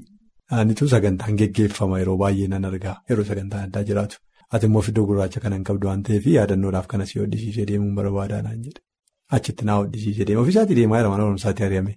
Anitu 0.61 0.89
sagantaan 0.95 1.37
geggeeffama 1.43 1.99
yeroo 2.03 2.17
baay'ee 2.23 2.47
nan 2.55 2.65
argaa. 2.71 2.95
Yeroo 3.09 3.27
sagantaan 3.31 3.69
addaa 3.69 3.85
jiraatu. 3.91 4.23
Ati 4.53 4.71
immoo 4.71 4.81
fiddoo 4.89 5.05
gurraacha 5.11 5.45
kana 5.45 5.59
hin 5.59 5.69
qabdu 5.69 5.87
waan 5.91 6.03
ta'eef 6.09 6.27
yaadannoodhaaf 6.35 6.91
kana 6.93 7.09
si 7.09 7.19
hodhisiisee 7.23 7.65
deemuun 7.71 7.95
barbaadaa 8.01 8.41
naan 8.49 8.61
jedhe 8.67 8.86
achitti 9.35 9.65
naa 9.65 9.77
hodhisiisee 9.81 10.25
deema. 10.27 10.41
Ofiisaatii 10.41 10.75
deemaa 10.79 10.97
jira 10.99 11.09
mana 11.13 11.23
barumsaatti 11.23 11.63
ari'ame. 11.67 11.93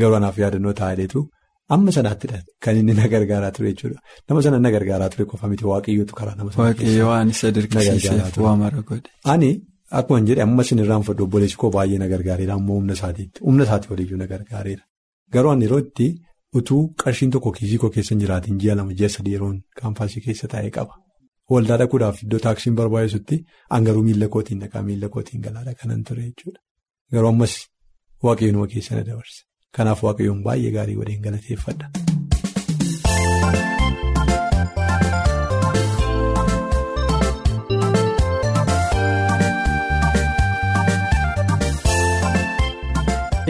Garuu 0.00 0.16
anaaf 0.20 0.38
yaadannoo 0.42 0.72
taa'eetu 0.80 1.20
amma 1.74 1.90
sanaattidha 1.96 2.38
kan 2.64 2.76
inni 2.80 2.94
na 3.00 3.08
gargaaraa 3.14 3.50
ture 3.56 3.68
jechuudha. 3.72 4.00
Nama 4.28 4.42
sana 4.46 4.58
na 4.64 4.70
gargaaraa 4.76 5.08
ture 5.14 5.24
qofa 5.30 5.48
miti. 5.52 5.64
Waaqayyootu 5.72 6.14
karaa 6.20 6.34
nama 6.38 6.50
sana. 6.52 6.64
Ani 9.24 9.50
akkuma 9.98 10.20
jedhe 10.28 10.42
amma 10.46 10.62
isin 10.66 10.78
irraan 10.84 11.02
fudhu. 11.08 11.24
Obboleessi 11.28 11.56
koo 11.62 11.70
baay'ee 11.76 11.98
na 12.02 12.08
gargaareera. 12.12 12.54
Ammoo 12.58 12.76
humna 12.80 12.92
isaatiitti. 12.98 13.40
Humna 13.46 13.64
isaatii 13.68 13.90
waliyyuu 13.92 14.18
na 14.22 14.26
gargaareera. 14.32 14.82
Garuu 15.34 15.50
ani 15.54 15.64
yeroo 15.68 15.78
itti 15.84 16.06
utuu 16.60 16.82
qarshiin 17.04 17.30
tokko 17.36 17.52
kiisii 17.58 17.78
koo 17.84 17.90
keessa 17.94 18.14
hin 18.14 18.20
jiraatiin 18.24 18.58
ji'a 18.64 18.74
lama 18.80 18.92
ji'a 18.98 19.08
sadii 19.16 19.32
yeroon 19.36 19.56
kaampaasii 19.80 20.20
keessa 20.26 20.48
taa'ee 20.54 20.70
qaba. 20.78 20.94
Waldaa 21.52 21.76
dhaquudhaaf 21.80 22.22
iddoo 22.24 22.38
taaksiin 22.46 22.74
barbaachisutti 22.80 23.36
hangaruu 23.74 24.02
miila 24.08 24.28
kootiin 24.34 24.60
dhaqaa 24.64 24.82
miila 24.88 25.08
kootiin 25.14 25.40
galaadha 25.46 25.74
kanan 25.80 26.02
ture 26.08 26.22
jechuudha 26.28 26.60
garuu 27.12 27.30
ammas 27.34 27.54
waaqayyoon 28.28 28.68
keessa 28.74 28.94
na 28.98 29.04
dabarse 29.10 29.40
kanaaf 29.78 30.02
waaqayyoon 30.08 30.42
baay'ee 30.48 30.72
gaarii 30.78 30.98
waliin 31.02 31.22
galateeffadha. 31.26 31.90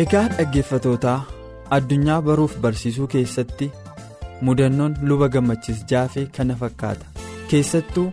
Egaa 0.03 0.27
dhaggeeffatootaa 0.37 1.19
addunyaa 1.77 2.21
baruuf 2.29 2.55
barsiisuu 2.65 3.07
keessatti 3.15 3.69
mudannoon 4.49 4.95
luba 5.11 5.29
gammachiis 5.35 5.83
jaafee 5.93 6.25
kana 6.39 6.57
fakkaata 6.63 7.07
keessattuu 7.53 8.07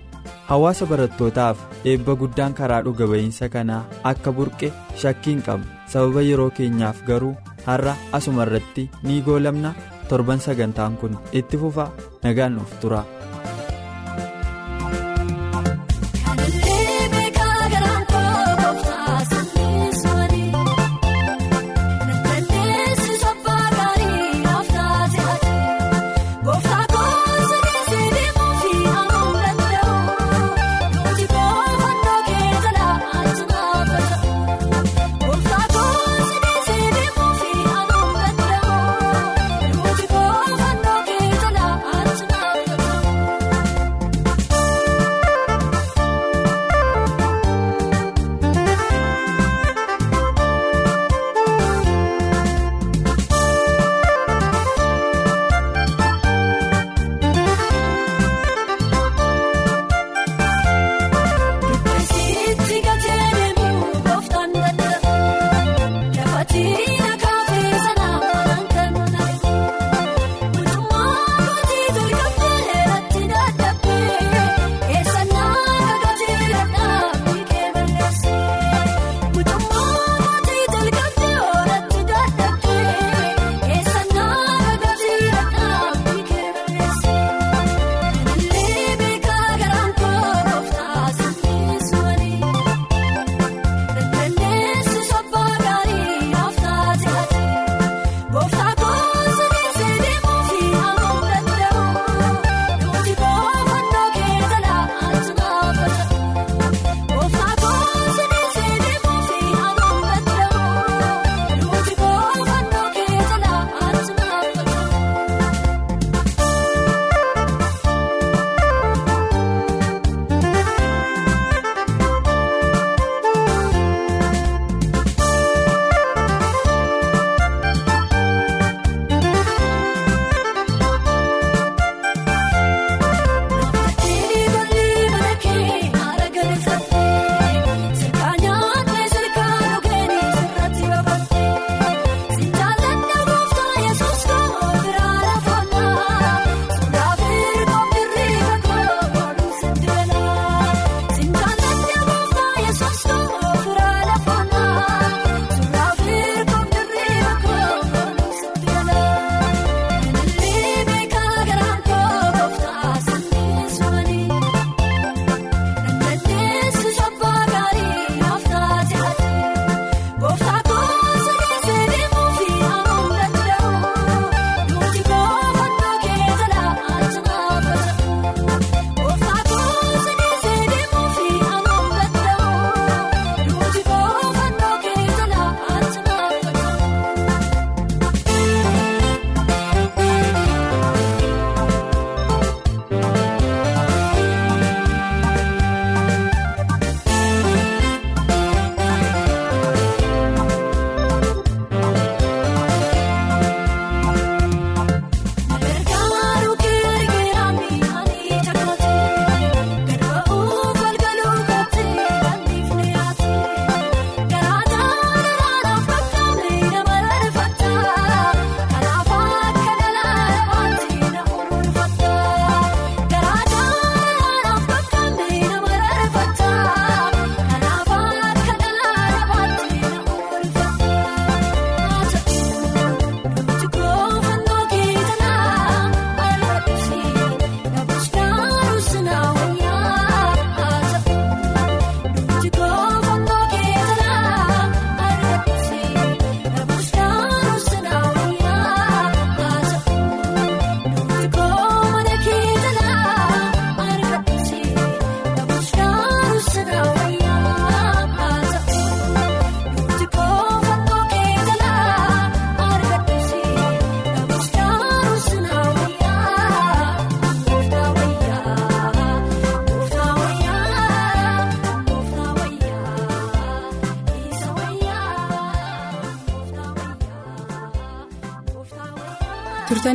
hawaasa 0.49 0.85
barattootaaf 0.91 1.57
eebba 1.91 2.15
guddaan 2.21 2.53
karaa 2.59 2.81
dhuga 2.87 3.05
ba'iinsa 3.11 3.49
kanaa 3.55 3.83
akka 4.11 4.31
burqe 4.39 4.71
shakkiin 5.01 5.41
qabna 5.47 5.85
sababa 5.93 6.21
yeroo 6.29 6.49
keenyaaf 6.59 7.03
garuu 7.09 7.35
har'a 7.67 7.93
asuma 8.17 8.43
irratti 8.47 8.89
ni 9.03 9.21
goolamna. 9.29 9.73
Torban 10.09 10.39
sagantaan 10.41 10.97
kun 10.97 11.13
itti 11.39 11.57
fufa. 11.61 11.83
Nagaan 12.23 12.55
nuuf 12.57 12.71
tura. 12.81 13.03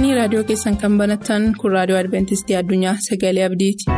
Turtanii 0.05 0.17
raadiyoo 0.21 0.45
keessan 0.49 0.77
kan 0.83 0.99
banattan 1.01 1.47
kun 1.61 1.73
raadiyoo 1.77 2.01
adventistii 2.01 2.57
addunyaa 2.61 2.97
sagalee 3.09 3.45
abdiiti. 3.51 3.91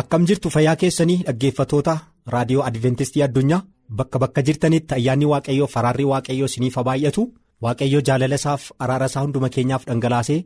akkam 0.00 0.22
jirtu 0.28 0.50
fayyaa 0.54 0.76
keessanii 0.82 1.18
dhaggeeffatoota 1.26 1.94
raadiyoo 2.34 2.62
adventistii 2.68 3.22
addunyaa 3.26 3.62
bakka 4.00 4.18
bakka 4.22 4.42
jirtanitti 4.48 4.94
ayyaanni 4.98 5.26
waaqayyoo 5.32 5.68
faraarri 5.74 6.04
waaqayyoo 6.12 6.48
isiniif 6.50 6.76
baay'atu 6.88 7.22
waaqayyoo 7.66 8.02
jaalala 8.08 8.38
isaaf 8.40 8.68
araara 8.86 9.06
isaa 9.12 9.22
hunduma 9.26 9.48
keenyaaf 9.56 9.86
dhangalaasee 9.90 10.38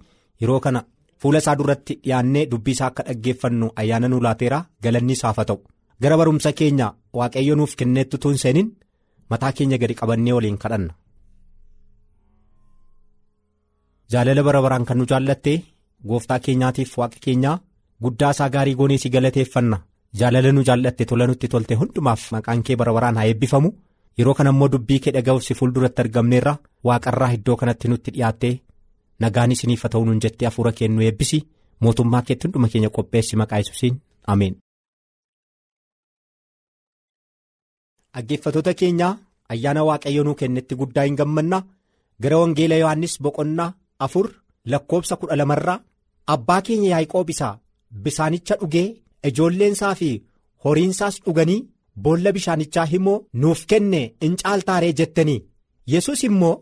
yeroo 0.42 0.60
kana 0.66 0.84
fuula 1.22 1.38
isaa 1.42 1.56
duratti 1.58 1.94
dhiyaannee 2.04 2.44
dubbii 2.52 2.74
isaa 2.76 2.88
akka 2.92 3.02
dhaggeeffannu 3.08 3.66
ayyaana 3.82 4.08
nu 4.12 4.20
laateera 4.26 4.58
galanni 4.84 5.12
isaaf 5.18 5.36
haa 5.40 5.48
ta'u. 5.50 5.58
Gara 6.02 6.16
barumsa 6.20 6.50
keenya 6.58 6.86
waaqayyo 7.18 7.54
nuuf 7.58 7.72
kenneetti 7.80 8.16
tun 8.22 8.36
seenin 8.42 8.68
mataa 9.30 9.52
keenya 9.58 9.78
gadi 9.82 9.94
qabannee 10.00 10.34
waliin 10.38 10.58
kadhanna. 10.64 10.92
jaalala 14.12 14.42
bara 14.46 14.60
baraan 14.64 14.84
kan 14.88 14.98
nu 14.98 15.04
jaallatte 15.10 15.52
gooftaa 16.08 16.38
keenyaatiif 16.44 16.90
waaqa 17.00 17.18
keenyaa 17.24 17.56
guddaa 18.02 18.30
isaa 18.34 18.48
gaarii 18.54 18.74
goonee 18.80 18.98
si 19.02 19.08
galateeffanna. 19.14 19.78
Jaalala 20.20 20.50
nu 20.52 20.62
jaallatte 20.68 21.04
tola 21.10 21.26
nutti 21.26 21.48
tolte 21.52 21.74
hundumaaf 21.80 22.22
maqaan 22.34 22.62
kee 22.66 22.76
bara 22.80 22.92
baraan 22.96 23.16
haa 23.16 23.24
eebbifamu. 23.30 23.70
Yeroo 24.18 24.34
kana 24.38 24.50
immoo 24.54 24.68
dubbii 24.72 24.98
kee 25.04 25.12
dhaga'uuf 25.16 25.44
si 25.46 25.54
fuulduratti 25.58 26.02
argamneerra 26.04 26.54
waaqarraa 26.88 27.30
iddoo 27.36 27.56
kanatti 27.60 27.88
nutti 27.88 28.10
dhiyaattee 28.16 28.52
nagaan 29.20 29.52
isiniif 29.54 29.82
haa 29.82 29.92
ta'u 29.94 30.04
nuun 30.06 30.20
jettee 30.24 30.46
hafuura 30.48 30.72
kee 30.78 30.88
nu 30.88 31.02
eebbisi. 31.08 31.38
Mootummaa 31.80 32.22
keetti 32.26 32.46
hunduma 32.46 32.68
keenya 32.72 32.90
qopheessi 32.96 33.36
maqaa 33.40 33.58
yesuusiin. 33.62 33.94
Ameen. 34.32 34.54
dhaggeeffatoota 38.14 38.72
keenyaa 38.80 39.12
ayyaana 39.52 39.82
waaqayyo 39.88 40.22
nuu 40.26 40.34
kennetti 40.40 40.74
guddaa 40.80 41.04
hin 41.08 41.16
gammanna 41.20 41.58
gara 42.22 42.38
wangeela 42.42 42.76
yohannis 42.82 43.14
boqonnaa 43.26 43.70
afur 44.06 44.26
lakkoobsa 44.74 45.14
kudha 45.22 45.36
lamarraa 45.40 45.78
abbaa 46.34 46.60
keenya 46.66 46.90
yaaqoob 46.94 47.28
isaa 47.34 47.54
bisaanicha 48.04 48.54
dhugee 48.60 48.86
ijoolleensaa 49.30 49.94
fi 50.00 50.10
horiinsaas 50.64 51.16
dhuganii 51.24 51.60
boolla 52.04 52.30
bishaanichaa 52.36 52.86
immoo 52.98 53.16
nuuf 53.44 53.60
kenne 53.72 54.02
in 54.28 54.36
caaltaaree 54.42 54.92
jettanii. 55.00 55.40
Yesus 55.92 56.20
immoo 56.28 56.54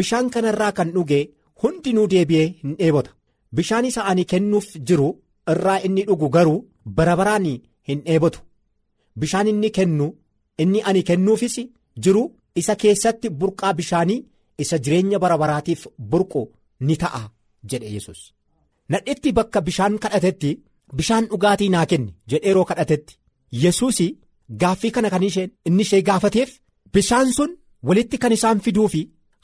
bishaan 0.00 0.30
kanarraa 0.34 0.72
kan 0.80 0.90
dhuge 0.96 1.20
hundinuu 1.62 2.06
deebi'ee 2.12 2.46
hin 2.62 2.76
dheebota. 2.78 3.10
Bishaan 3.56 3.84
isa 3.90 4.02
ani 4.10 4.24
kennuuf 4.32 4.66
jiru 4.88 5.08
irraa 5.52 5.78
inni 5.86 6.02
dhugu 6.08 6.28
garuu 6.36 6.58
bara 6.96 7.14
baraan 7.20 7.46
hin 7.88 8.00
dheebotu. 8.06 8.40
Bishaan 9.20 9.48
inni 9.52 9.70
kennu 9.76 10.06
inni 10.62 10.80
ani 10.88 11.02
kennuufis 11.08 11.56
jiru 12.04 12.22
isa 12.60 12.74
keessatti 12.82 13.28
burqaa 13.40 13.72
bishaanii 13.78 14.24
isa 14.62 14.76
jireenya 14.84 15.18
bara 15.22 15.36
baraatiif 15.42 15.82
burqu 16.10 16.42
ni 16.86 16.94
ta'a 17.02 17.22
jedhe 17.70 17.88
yesus 17.96 18.20
nadhetti 18.92 19.30
bakka 19.38 19.60
bishaan 19.66 19.94
kadhatetti 20.02 20.50
bishaan 20.98 21.24
dhugaatii 21.30 21.68
naa 21.74 21.86
kenni 21.90 22.12
jedhee 22.30 22.48
yeroo 22.48 22.64
kadhatetti. 22.70 23.14
Yesus 23.62 23.98
gaaffii 24.60 24.90
kana 24.94 25.08
kan 25.12 25.22
inni 25.68 25.82
ishee 25.86 26.02
gaafateef 26.08 26.50
bishaan 26.94 27.28
sun 27.36 27.50
walitti 27.88 28.16
kan 28.22 28.32
isaan 28.36 28.58
fiduu 28.64 28.88
fi 28.94 29.00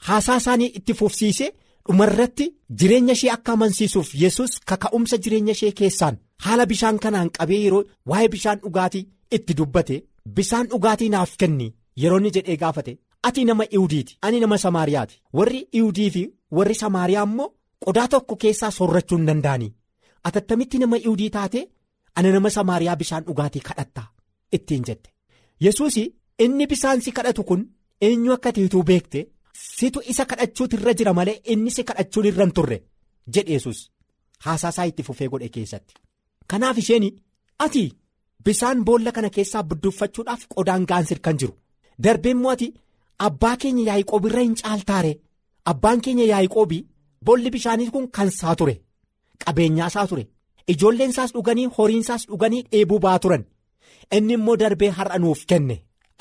haasaa 0.07 0.37
isaanii 0.41 0.69
itti 0.77 0.93
fufsiise 0.99 1.47
dhumarratti 1.87 2.45
jireenya 2.79 3.13
ishee 3.17 3.31
akka 3.35 3.53
amansiisuuf 3.57 4.09
yesus 4.23 4.51
kaka'umsa 4.71 5.17
jireenya 5.23 5.51
ishee 5.57 5.71
keessaan 5.79 6.15
haala 6.45 6.65
bishaan 6.71 6.99
kanaan 7.05 7.29
qabee 7.37 7.59
yeroo 7.65 7.83
waa'ee 8.11 8.29
bishaan 8.35 8.59
dhugaatii 8.63 9.03
itti 9.37 9.53
dubbate 9.59 9.97
bishaan 10.37 10.67
dhugaatii 10.73 11.09
naaf 11.15 11.35
kenni 11.43 11.67
yeroo 12.03 12.19
inni 12.21 12.31
jedhee 12.37 12.57
gaafate 12.63 12.93
ati 13.29 13.45
nama 13.49 13.65
iwudiiti 13.75 14.17
ani 14.21 14.39
nama 14.39 14.57
samaariyaati. 14.57 15.15
Warri 15.37 15.59
iwudii 15.79 16.09
fi 16.15 16.23
warri 16.57 16.75
samaariyaa 16.75 17.23
immoo 17.29 17.49
qodaa 17.85 18.07
tokko 18.13 18.35
keessaa 18.41 18.71
soorrachuu 18.77 19.17
hin 19.17 19.25
danda'anii. 19.29 19.71
Atattamitti 20.23 20.77
nama 20.81 20.97
iwudii 20.97 21.29
taate 21.35 21.61
ana 22.15 22.31
nama 22.31 22.49
samaariyaa 22.57 22.95
bishaan 23.03 23.23
dhugaatii 23.27 23.61
kadhattaa 23.69 24.07
ittiin 24.57 24.83
jette. 24.87 25.09
Yesus 25.59 25.95
inni 26.39 26.67
bishaan 26.67 27.01
si 27.01 27.11
kadhatu 27.11 27.43
kun 27.43 27.63
eenyu 28.01 28.33
akka 28.33 28.51
tiituu 28.57 28.83
beekte 28.89 29.27
situ 29.53 29.99
isa 30.11 30.25
kadhachuutu 30.25 30.75
irra 30.77 30.93
jira 30.99 31.13
malee 31.13 31.41
inni 31.53 31.71
si 31.71 31.83
kadhachuun 31.89 32.25
irra 32.29 32.43
hin 32.45 32.53
turre 32.59 32.77
jedhe 33.35 33.53
yesus 33.57 33.79
haasaasaa 34.45 34.85
itti 34.91 35.03
fufee 35.07 35.27
godhe 35.33 35.49
keessatti. 35.49 35.93
Kanaaf 36.47 36.77
isheen 36.77 37.05
ati 37.65 37.83
bishaan 38.45 38.83
boolla 38.87 39.11
kana 39.15 39.29
keessaa 39.35 39.63
budduuffachuudhaaf 39.69 40.41
qodaan 40.55 40.85
gaansir 40.91 41.19
kan 41.25 41.37
jiru. 41.39 41.53
Darbee 42.03 42.31
immoo 42.35 42.51
ati 42.55 42.67
abbaa 43.27 43.55
keenya 43.61 43.83
yaa'ii 43.89 44.05
irra 44.27 44.41
hin 44.45 44.55
caaltaare. 44.61 45.13
Abbaan 45.71 46.01
keenya 46.01 46.25
yaa'ii 46.31 46.85
boolli 47.25 47.49
bishaanii 47.55 47.89
kun 47.93 48.07
kan 48.15 48.27
isaa 48.27 48.55
ture 48.55 48.75
qabeenyaa 49.45 49.87
isaa 49.87 50.07
ture. 50.07 50.27
Ijoolleen 50.67 51.09
isaas 51.09 51.31
dhuganii 51.33 51.67
horiin 51.77 51.99
isaas 52.05 52.23
dhuganii 52.27 52.63
dheebuu 52.71 52.99
ba'aa 52.99 53.19
turan. 53.19 53.43
Inni 54.15 54.33
immoo 54.33 54.55
darbee 54.59 54.89
har'a 54.97 55.17
nuuf 55.19 55.45
kenne. 55.45 55.75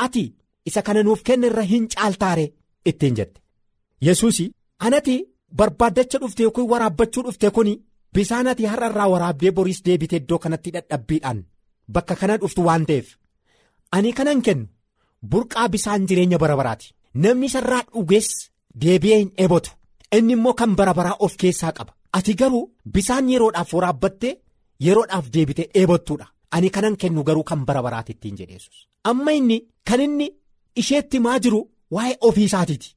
Ati 0.05 0.25
isa 0.67 0.83
kana 0.83 1.03
nuuf 1.03 1.23
kenne 1.23 1.47
irra 1.47 1.63
hin 1.63 1.89
caaltaare 1.95 2.47
ittiin 2.91 3.15
jette. 3.19 3.41
Yesus 4.07 4.39
anati 4.87 5.17
barbaaddacha 5.59 6.19
dhufte 6.23 6.43
yookiin 6.47 6.69
waraabbachuu 6.73 7.23
dhufte 7.27 7.51
kun 7.57 7.69
bishaan 8.15 8.47
ati 8.53 8.65
har'a 8.71 8.89
irraa 8.91 9.09
waraabdee 9.15 9.51
boriis 9.57 9.81
deebite 9.85 10.17
iddoo 10.17 10.39
kanatti 10.39 10.71
dadhabbiidhaan 10.77 11.39
bakka 11.95 12.15
kana 12.21 12.37
dhuftu 12.43 12.61
waan 12.69 12.85
ta'eef. 12.89 13.09
Ani 13.97 14.11
kanan 14.19 14.41
kennu 14.47 14.67
burqaa 15.31 15.69
bishaan 15.69 16.07
jireenya 16.09 16.39
bara 16.43 16.57
baraati. 16.61 16.87
Namni 17.23 17.47
isarraa 17.47 17.83
dhugees 17.93 18.29
deebi'ee 18.83 19.19
hin 19.23 19.31
dheebotu 19.39 19.71
inni 20.17 20.33
immoo 20.37 20.55
kan 20.61 20.73
bara 20.79 20.95
baraa 20.99 21.17
of 21.25 21.37
keessaa 21.41 21.73
qaba. 21.79 21.93
Ati 22.19 22.35
garuu 22.41 22.65
bishaan 22.95 23.29
yeroodhaaf 23.33 23.71
waraabbattee 23.77 24.35
yeroodhaaf 24.87 25.27
deebite 25.35 25.65
dheebottuudha 25.75 26.27
ani 26.57 26.69
kanan 26.71 26.97
kennu 27.01 27.23
garuu 27.29 27.45
kan 27.51 27.61
bara 27.69 27.83
baraati 27.87 28.13
ittiin 28.13 28.37
jedheessus 28.41 28.77
amma 29.11 29.33
inni 29.39 29.59
kan 29.89 30.01
inni 30.07 30.27
isheetti 30.81 31.19
maa 31.27 31.39
jiru 31.45 31.61
waa'ee 31.95 32.17
ofii 32.29 32.45
isaatiiti. 32.51 32.89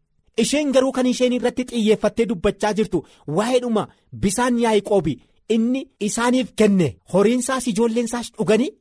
Isheen 0.44 0.72
garuu 0.76 0.92
kan 0.92 1.06
isheen 1.12 1.34
irratti 1.38 1.64
xiyyeeffattee 1.70 2.26
dubbachaa 2.30 2.74
jirtu 2.80 3.06
waa'eedhuma 3.38 3.84
bishaan 4.22 4.60
yaa'ii 4.64 5.16
inni 5.56 5.82
isaaniif 6.08 6.48
kenne 6.60 6.88
horiinsaas 7.14 7.68
ijoolleensaas 7.72 8.28
dhuganii 8.38 8.72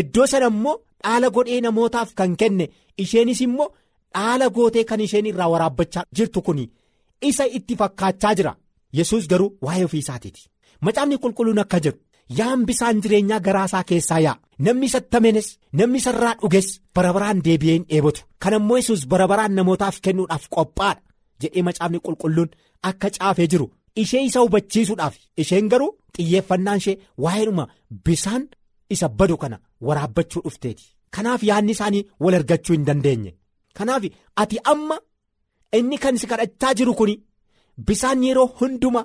iddoo 0.00 0.26
sana 0.32 0.46
immoo 0.52 0.76
dhaala 1.04 1.28
godhee 1.36 1.60
namootaaf 1.60 2.14
kan 2.18 2.36
kenne 2.42 2.68
isheenis 3.04 3.40
immoo 3.46 3.68
dhaala 4.14 4.48
gootee 4.56 4.84
kan 4.90 5.00
isheen 5.06 5.26
irraa 5.30 5.48
waraabbachaa 5.54 6.04
jirtu 6.16 6.42
kun 6.46 6.60
isa 7.30 7.44
itti 7.58 7.76
fakkaachaa 7.76 8.34
jira. 8.34 8.56
Yesus 8.98 9.28
garuu 9.28 9.50
waa'ee 9.62 9.84
ofii 9.84 9.98
isaatiiti. 10.04 10.42
Macaafni 10.80 11.16
qulqulluun 11.22 11.58
akka 11.62 11.80
jedhu 11.84 11.98
yaan 12.38 12.64
bisaan 12.68 13.00
jireenyaa 13.02 13.40
garaasaa 13.46 13.84
keessaa 13.90 14.18
yaa. 14.26 14.36
Namni 14.58 14.86
isatti 14.86 15.16
amanes 15.16 15.48
namni 15.78 15.98
isarraa 15.98 16.34
dhuges 16.42 16.68
barabaraan 16.94 17.38
deebi'ee 17.44 17.74
hin 17.76 17.84
dheebotu 17.90 18.22
kan 18.42 18.54
ammoo 18.58 18.76
yesus 18.80 19.06
barabaraan 19.12 19.52
namootaaf 19.58 19.96
kennuudhaaf 20.04 20.44
qophaadha 20.56 21.00
jedhee 21.42 21.62
macaafni 21.68 21.98
qulqulluun 22.06 22.50
akka 22.90 23.08
caafee 23.16 23.46
jiru. 23.52 23.66
Ishee 24.02 24.22
isa 24.28 24.40
hubachiisuudhaaf 24.44 25.14
isheen 25.42 25.68
garuu 25.72 25.90
xiyyeeffannaan 26.16 26.78
ishee 26.82 26.96
waa'eedhuma 27.24 27.64
bisaan 28.06 28.42
isa 28.94 29.08
badu 29.18 29.36
kana 29.42 29.56
waraabbachuu 29.86 30.42
dhufteeti. 30.44 30.84
Kanaaf 31.14 31.42
yaadni 31.48 31.72
isaanii 31.76 32.02
wal 32.20 32.34
argachuu 32.38 32.74
hin 32.76 32.84
dandeenye. 32.88 33.34
Kanaaf 33.78 34.02
ati 34.42 34.56
amma 34.72 34.96
inni 35.78 35.98
kan 35.98 36.16
si 36.20 36.26
kadhachaa 36.30 36.74
jiru 36.78 36.94
kun 36.98 37.12
bisaan 37.86 38.22
yeroo 38.26 38.46
hunduma 38.60 39.02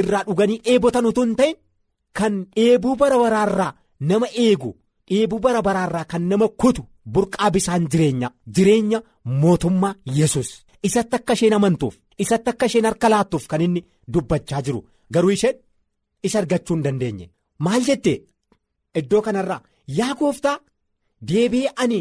irraa 0.00 0.24
dhuganii 0.28 0.58
dheebotan 0.66 1.06
utuu 1.10 1.24
hin 1.26 1.34
ta'in 1.40 1.56
kan 2.18 2.34
dheebuu 2.56 2.96
bara 3.00 3.18
baraarraa 3.22 3.72
nama 4.10 4.26
eegu 4.44 4.70
dheebuu 5.10 5.38
bara 5.44 5.60
baraarraa 5.66 6.04
kan 6.10 6.22
nama 6.30 6.48
kutu 6.60 6.82
burqaa 7.14 7.50
bisaan 7.54 7.84
jireenya 7.92 8.28
jireenya 8.54 8.98
mootummaa 9.40 9.94
yesus 10.18 10.48
isatti 10.88 11.16
akka 11.18 11.32
isheen 11.36 11.54
amantuuf 11.58 11.94
isatti 12.24 12.50
akka 12.52 12.66
isheen 12.68 12.86
harka 12.88 13.08
laattuuf 13.12 13.44
kan 13.50 13.60
inni 13.66 13.80
dubbachaa 14.12 14.62
jiru. 14.66 14.80
Garuu 15.12 15.30
isheen 15.36 15.56
isa 16.26 16.38
argachuu 16.38 16.74
hin 16.76 16.82
dandeenye. 16.84 17.26
Maal 17.64 17.82
jette 17.88 18.12
iddoo 19.00 19.22
kanarraa 19.26 19.60
yaa 19.98 20.14
gooftaa 20.18 20.56
deebi'ee 21.28 21.72
ani 21.82 22.00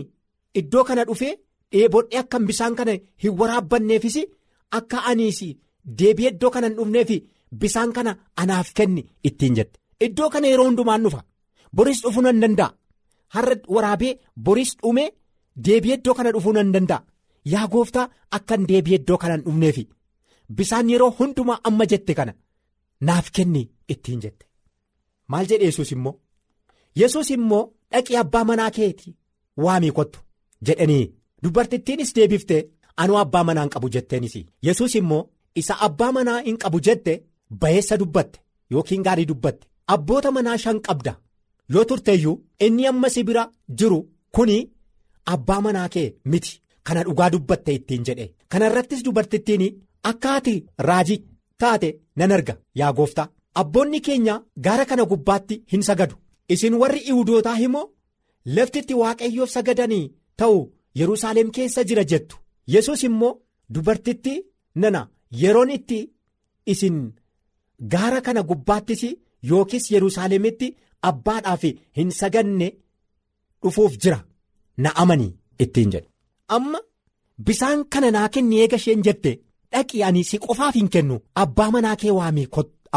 iddoo 0.59 0.83
kana 0.87 1.03
dhufee 1.07 1.33
dheebodhee 1.71 2.19
akka 2.23 2.39
bisaan 2.49 2.75
kana 2.79 2.93
hin 3.23 3.33
waraabbanneefis 3.39 4.17
akka 4.79 4.97
aniis 5.11 5.39
deebi'ee 5.99 6.31
iddoo 6.33 6.49
kana 6.55 6.67
hin 6.67 6.75
dhufneef 6.77 7.09
bisaan 7.61 7.91
kana 7.97 8.11
anaaf 8.41 8.69
kenni? 8.77 9.03
ittiin 9.27 9.55
jette 9.57 9.79
iddoo 10.05 10.29
kana 10.33 10.47
yeroo 10.51 10.65
hundumaan 10.69 11.03
dhufa. 11.03 11.21
Boris 11.75 11.99
dhufuu 12.03 12.21
nan 12.25 12.39
danda'a. 12.41 12.69
Har'a 13.33 13.55
waraabee 13.75 14.13
boris 14.45 14.71
dhumee 14.81 15.09
deebi'ee 15.65 15.97
iddoo 15.99 16.13
kana 16.17 16.31
dhufuu 16.35 16.53
nan 16.57 16.71
danda'a. 16.75 16.99
Yaa 17.53 17.67
gooftaa 17.73 18.09
akkan 18.37 18.61
deebi'ee 18.69 18.99
iddoo 19.01 19.17
kana 19.21 19.33
hin 19.35 19.43
dhufneef 19.45 19.77
bisaan 20.57 20.89
yeroo 20.91 21.11
hundumaa 21.19 21.59
amma 21.67 21.85
jette 21.91 22.13
kana 22.19 22.33
naaf 23.07 23.27
kenni 23.35 23.63
ittiin 23.93 24.21
jette. 24.23 24.45
Maal 25.31 25.45
jedhe 25.49 25.65
yesus 25.69 25.91
immoo? 25.95 26.13
Yesus 26.99 27.29
immoo 27.35 27.63
dhaqii 27.91 28.17
abbaa 28.21 28.43
manaa 28.49 28.71
keeti 28.77 29.09
waamii 29.63 29.91
kottu 29.97 30.19
jedhanii 30.67 31.05
dubartittiinis 31.43 32.13
deebiftee 32.15 32.61
anuu 33.01 33.17
abbaa 33.23 33.43
manaa 33.43 33.63
hin 33.65 33.69
qabu 33.75 33.89
jetteenis. 33.95 34.35
Yesus 34.67 34.95
immoo 34.95 35.23
isa 35.55 35.73
abbaa 35.87 36.11
manaa 36.11 36.39
hin 36.47 36.57
qabu 36.63 36.79
jette 36.87 37.13
bayeessa 37.61 37.97
dubbatte 37.99 38.39
yookiin 38.71 39.03
gaarii 39.07 39.25
dubbatte 39.31 39.67
abboota 39.93 40.29
manaa 40.35 40.57
shan 40.63 40.79
qabda. 40.87 41.13
Yoo 41.73 41.83
turteeyyuu 41.89 42.35
inni 42.65 42.83
amma 42.91 43.09
si 43.09 43.21
bira 43.27 43.43
jiru 43.79 43.99
kuni 44.35 44.57
abbaa 45.33 45.61
manaa 45.65 45.89
kee 45.95 46.07
miti. 46.31 46.53
Kana 46.85 47.01
dhugaa 47.07 47.29
dubbatte 47.33 47.71
ittiin 47.77 48.03
jedhe. 48.07 48.25
Kana 48.51 48.65
irrattis 48.69 49.01
dubartittiin 49.05 49.63
akka 50.09 50.29
ati 50.37 50.53
raajii 50.87 51.19
taate 51.61 51.89
nan 52.17 52.31
arga. 52.31 52.53
Yaa 52.79 52.93
gooftaa 52.97 53.27
abboonni 53.61 53.99
keenya 54.05 54.35
gaara 54.65 54.85
kana 54.85 55.03
gubbaatti 55.11 55.55
hin 55.71 55.81
sagadu. 55.89 56.15
Isin 56.53 56.73
warri 56.81 56.99
iwudootaa 57.11 57.57
immoo 57.65 57.85
laftitti 58.55 58.93
waaqayyoof 59.01 59.49
sagadanii 59.55 60.05
ta'u 60.39 60.57
yerusaalem 60.99 61.49
keessa 61.55 61.81
jira 61.89 62.03
jettu. 62.11 62.35
Yesus 62.73 63.03
immoo 63.07 63.33
dubartitti 63.73 64.33
nana 64.75 65.01
yeroon 65.41 65.69
itti 65.77 65.99
isin 66.73 66.97
gaara 67.93 68.21
kana 68.21 68.41
gubbaattis 68.49 69.03
yookiis 69.49 69.91
yerusaalemitti 69.91 70.67
abbaadhaaf 71.09 71.63
hin 71.97 72.11
saganne 72.11 72.67
dhufuuf 73.63 73.97
jira. 74.03 74.19
Na 74.77 74.89
amanii 74.95 75.33
ittiin 75.59 75.91
jedhe. 75.91 76.07
Amma 76.47 76.79
bisaan 77.45 77.85
kana 77.89 78.11
naa 78.11 78.29
kenni 78.29 78.59
eega 78.61 78.75
isheen 78.81 79.01
jette 79.07 79.31
dhaqi 79.71 80.03
ani 80.03 80.23
si 80.23 80.37
qofaaf 80.39 80.75
hin 80.75 80.89
kennu. 80.89 81.19
Abbaa 81.43 81.71
manaa 81.71 81.95
kee 81.95 82.11
waamii 82.19 82.47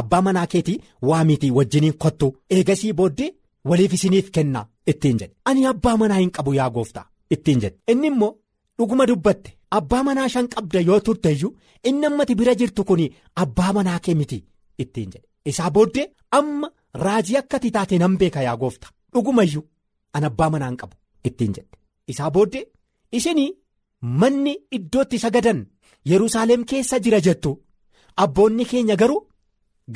abbaa 0.00 0.22
manaa 0.22 0.46
keetii 0.46 0.81
waamiitii 1.03 1.50
wajjiniin 1.59 1.96
kottu 2.03 2.26
eegasii 2.57 2.92
booddee 2.98 3.31
waliif 3.64 3.92
isiniif 3.94 4.31
kennaa 4.31 4.66
ittiin 4.87 5.18
jedhe. 5.20 5.35
Ani 5.44 5.66
abbaa 5.66 5.96
manaa 5.96 6.18
hin 6.22 6.31
qabu 6.37 6.55
yaa 6.55 6.70
gooftaa 6.70 7.07
ittiin 7.31 7.61
jedhe. 7.62 7.76
Inni 7.88 8.07
immoo 8.07 8.37
dhuguma 8.79 9.07
dubbatte. 9.07 9.57
Abbaa 9.79 10.03
manaa 10.03 10.29
shan 10.29 10.48
qabda 10.55 10.81
yoo 10.81 11.00
turteeyyuu 11.00 11.57
inni 11.88 12.07
ammati 12.07 12.35
bira 12.35 12.55
jirtu 12.55 12.85
kun 12.85 13.03
abbaa 13.42 13.72
manaa 13.72 13.98
kee 14.05 14.14
miti 14.14 14.38
ittiin 14.79 15.11
jedhe 15.12 15.26
isaa 15.50 15.70
booddee 15.76 16.07
amma 16.38 16.68
raajii 17.05 17.37
akkati 17.42 17.70
taate 17.76 17.98
nan 18.03 18.16
beeka 18.20 18.42
yaa 18.46 18.57
gooftaa 18.62 18.90
dhugumayyuu 19.14 19.64
an 20.18 20.24
abbaa 20.29 20.50
manaa 20.55 20.68
hin 20.70 20.76
qabu 20.83 20.96
ittiin 21.29 21.53
jedhe. 21.57 21.68
Isaa 22.12 22.31
booddee 22.31 22.64
isinii 23.18 23.50
manni 24.20 24.55
iddootti 24.79 25.18
sagadan 25.24 25.66
yerusaalem 26.12 26.64
keessa 26.70 26.98
jira 27.05 27.20
jettu 27.26 27.53
abboonni 28.24 28.64
keenya 28.70 28.96
garuu 29.03 29.20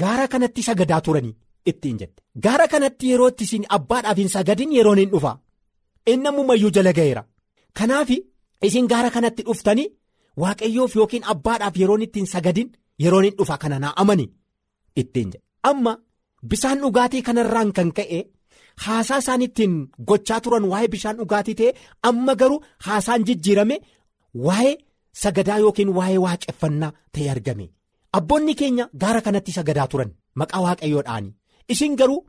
gaara 0.02 0.26
kanatti 0.28 0.62
sagadaa 0.68 1.00
turanii 1.00 1.34
ittiin 1.72 1.98
jedhe. 2.00 2.14
Gaara 2.44 2.66
kanatti 2.68 3.10
yeroo 3.10 3.28
itti 3.32 3.44
isin 3.48 3.64
abbaadhaaf 3.78 4.16
hin 4.22 4.28
sagadin 4.36 4.72
yeroon 4.76 4.98
hin 5.02 5.10
dhufa. 5.12 5.32
Inni 6.12 6.28
ammumayyuu 6.28 6.70
jala 6.76 6.92
ga'eera. 6.92 7.22
Kanaaf 7.78 8.08
isin 8.68 8.86
gaara 8.92 9.10
kanatti 9.10 9.42
dhuftanii 9.46 9.88
waaqayyoof 10.42 10.96
yookiin 10.96 11.24
abbaadhaaf 11.34 11.76
yeroon 11.82 12.02
ittiin 12.06 12.26
sagadin 12.34 12.68
yeroon 13.04 13.24
hin 13.24 13.34
dhufa 13.38 13.56
kana 13.62 13.78
naa 13.84 13.92
amani 14.02 14.26
ittiin 15.00 15.30
jedhe. 15.32 15.42
Amma 15.70 15.92
bisaan 16.50 16.78
dhugaatii 16.82 17.22
kanarraan 17.28 17.70
kan 17.76 17.90
ka'e 17.98 18.20
haasaa 18.84 19.18
isaan 19.22 19.42
ittiin 19.46 19.74
gochaa 20.08 20.40
turan 20.44 20.64
waa'ee 20.72 20.88
bishaan 20.94 21.16
dhugaatii 21.20 21.54
ta'e 21.60 21.70
amma 22.08 22.32
garuu 22.40 22.60
haasaan 22.86 23.22
jijjiirame 23.28 23.76
waa'ee 24.46 24.74
sagadaa 25.22 25.58
yookiin 25.64 25.90
waa'ee 25.98 26.18
waaqeffannaa 26.26 26.92
ta'e 27.14 27.26
argame. 27.34 27.66
Abboonni 28.18 28.54
keenya 28.60 28.84
gaara 29.02 29.20
kanatti 29.26 29.52
sagadaa 29.58 29.86
turan 29.92 30.10
maqaa 30.40 30.62
waaqayyoodhaani. 30.66 31.30
Isin 31.72 31.94
garuu 32.00 32.20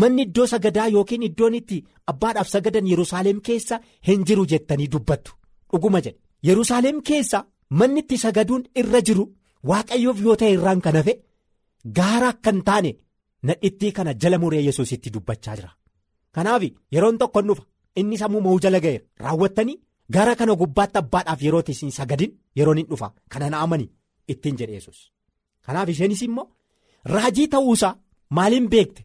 manni 0.00 0.22
iddoo 0.26 0.46
sagadaa 0.52 0.88
yookiin 0.96 1.22
iddoon 1.28 1.54
itti 1.60 1.78
abbaadhaaf 2.12 2.48
sagadan 2.54 2.86
yerusaalem 2.92 3.38
keessa 3.46 3.76
hin 4.08 4.20
jiru 4.28 4.44
jettanii 4.52 4.88
dubbattu. 4.92 5.32
Dhuguma 5.72 6.00
jedhe. 6.04 6.18
Yerusaalem 6.48 6.96
keessa 7.08 7.38
manni 7.78 8.00
itti 8.04 8.16
sagaduun 8.24 8.62
irra 8.80 9.00
jiru 9.08 9.24
waaqayyoof 9.70 10.18
yoo 10.26 10.36
ta'e 10.40 10.50
irraan 10.56 10.80
kan 10.84 10.96
hafe 11.00 11.14
gaara 11.98 12.28
akka 12.34 12.50
hin 12.52 12.62
taane 12.68 12.90
nadhittii 13.48 13.92
kana 13.98 14.12
jala 14.24 14.38
muree 14.42 14.62
yesuusitti 14.68 15.10
dubbachaa 15.14 15.56
jira. 15.58 15.70
Kanaaf 16.34 16.62
yeroon 16.94 17.18
tokko 17.18 17.38
hin 17.40 17.48
dhufa 17.50 17.64
inni 18.02 18.16
sammuu 18.22 18.40
ma'uu 18.46 18.60
jala 18.64 18.80
ga'eera 18.84 19.04
raawwattanii 19.24 19.76
gaara 20.14 20.34
kana 20.40 20.54
gubbaatti 20.62 20.98
abbaadhaaf 21.02 21.40
yeroo 21.46 21.62
isin 21.74 21.90
sagadin 21.98 22.32
yeroon 22.58 22.78
hin 22.80 22.86
dhufa. 22.90 23.08
Kana 23.32 23.50
na 23.50 23.58
amani 23.64 23.86
ittiin 24.32 24.56
jedhe 24.60 24.74
yesus 24.78 24.98
kanaaf 25.66 25.88
isheenis 25.94 26.22
immoo 26.26 26.46
raajii 27.14 27.48
ta'uusaa 27.54 27.94
maaliin 28.36 28.68
beekte? 28.72 29.02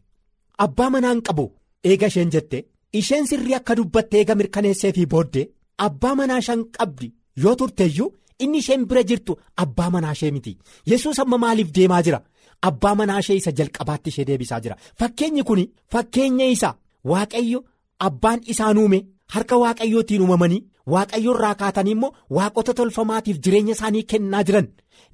Abbaa 0.64 0.90
manaa 0.94 1.12
hin 1.14 1.22
qabu 1.28 1.44
eega 1.84 2.06
isheen 2.12 2.30
jette. 2.34 2.58
Isheen 3.00 3.26
sirrii 3.30 3.54
akka 3.58 3.74
dubbatte 3.78 4.16
eega 4.18 4.34
mirkaneessee 4.34 4.92
fi 4.96 5.06
booddee 5.12 5.46
abbaa 5.86 6.14
manaa 6.20 6.40
shan 6.46 6.64
qabdi 6.76 7.08
yoo 7.42 7.54
turteeyyuu 7.60 8.08
inni 8.44 8.58
isheen 8.62 8.84
bira 8.90 9.02
jirtu 9.10 9.32
abbaa 9.64 9.90
manaa 9.94 10.12
ishee 10.16 10.30
miti. 10.36 10.52
Yesus 10.90 11.18
amma 11.22 11.38
maaliif 11.44 11.70
deemaa 11.76 12.02
jira 12.06 12.20
abbaa 12.68 12.94
manaa 13.00 13.18
ishee 13.22 13.36
isa 13.40 13.52
jalqabaatti 13.58 14.08
ishee 14.12 14.24
deebisaa 14.28 14.60
jira. 14.64 14.76
Fakkeenyi 15.00 15.42
kun 15.48 15.60
fakkeenya 15.92 16.46
isa 16.56 16.70
waaqayyo 17.12 17.58
abbaan 18.08 18.40
isaan 18.52 18.78
uume 18.82 18.98
harka 19.34 19.56
waaqayyootiin 19.62 20.22
uumamanii 20.24 20.60
waaqayyo 20.92 21.30
irraa 21.34 21.54
kaatanii 21.60 21.94
immoo 21.96 22.10
waaqota 22.36 22.72
tolfamaatiif 22.78 23.36
jireenya 23.44 23.72
isaanii 23.76 24.02
kennaa 24.10 24.42
jiran. 24.48 24.66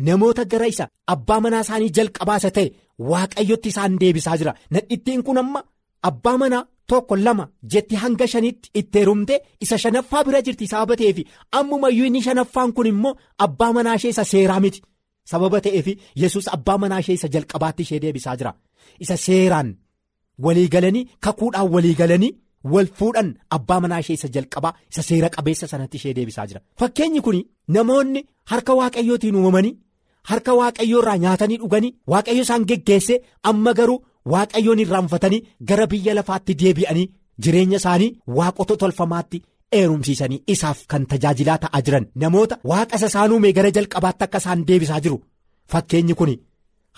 Namoota 0.06 0.44
gara 0.52 0.66
isa 0.72 0.84
abbaa 1.14 1.40
manaa 1.44 1.60
isaanii 1.66 1.90
jalqabaasa 1.98 2.50
ta'e 2.56 2.68
waaqayyotti 3.10 3.68
isaan 3.72 3.92
deebisaa 4.00 4.36
jira. 4.40 4.52
Nadhittiin 4.74 5.22
kun 5.26 5.38
amma 5.42 5.60
abbaa 6.08 6.36
manaa 6.42 6.64
tokko 6.90 7.14
lama 7.26 7.44
jetti 7.72 7.94
hanga 8.02 8.26
shanitti 8.32 8.68
itti 8.80 8.98
heerumte 8.98 9.34
isa 9.64 9.76
shanaffaa 9.84 10.22
bira 10.26 10.40
jirti 10.46 10.66
sababa 10.72 10.94
ta'eef 11.00 11.18
ammumayyuu 11.58 12.06
inni 12.08 12.20
shanaffaan 12.26 12.70
kun 12.76 12.86
immoo 12.92 13.12
abbaa 13.46 13.72
manaa 13.76 13.94
ishee 13.98 14.12
isa 14.14 14.24
seeraa 14.32 14.60
miti 14.64 14.80
sababa 15.30 15.58
ta'eef 15.66 15.86
yesus 16.22 16.46
abbaa 16.56 16.78
manaa 16.82 17.00
ishee 17.04 17.16
isa 17.20 17.28
jalqabaatti 17.34 17.82
ishee 17.86 18.00
deebisaa 18.04 18.36
jira 18.40 18.52
isa 19.04 19.16
seeraan 19.26 19.68
walii 20.44 20.68
galanii 20.74 21.04
kakuudhaan 21.24 21.68
walii 21.74 21.96
galanii. 22.02 22.32
wal 22.74 22.88
fuudhan 22.98 23.28
abbaa 23.56 23.80
manaa 23.82 23.98
ishee 24.02 24.14
isa 24.18 24.28
jalqabaa 24.36 24.72
isa 24.92 25.02
seera 25.08 25.28
qabeessa 25.34 25.66
sanatti 25.72 25.96
ishee 26.00 26.14
deebisaa 26.16 26.46
jira 26.50 26.60
fakkeenyi 26.80 27.20
kun 27.26 27.36
namoonni 27.74 28.20
harka 28.52 28.72
waaqayyootiin 28.80 29.36
uumamanii 29.40 29.72
harka 30.30 30.52
waaqayyoo 30.60 31.00
irraa 31.02 31.16
nyaatanii 31.24 31.58
dhuganii 31.62 31.92
waaqayyo 32.12 32.42
isaan 32.46 32.64
geggeesse 32.70 33.14
amma 33.50 33.72
garuu 33.80 33.98
waaqayyoon 34.32 34.80
irraanfatanii 34.84 35.40
gara 35.68 35.86
biyya 35.92 36.14
lafaatti 36.18 36.52
deebi'anii 36.62 37.06
jireenya 37.46 37.78
isaanii 37.82 38.10
waaqota 38.38 38.74
tolfamaatti 38.82 39.38
eerumsiisanii 39.72 40.42
isaaf 40.54 40.78
kan 40.90 41.06
tajaajilaa 41.10 41.58
ta'aa 41.64 41.82
jiran. 41.86 42.06
Namoota 42.14 42.58
waaqa 42.70 42.96
isa 42.96 43.06
isaan 43.12 43.32
uume 43.32 43.52
gara 43.52 43.70
jalqabaatti 43.76 44.24
akka 44.24 44.38
isaan 44.44 44.66
deebisaa 44.68 45.00
jiru. 45.04 45.18
Fakkeenyi 45.72 46.14
kun 46.14 46.32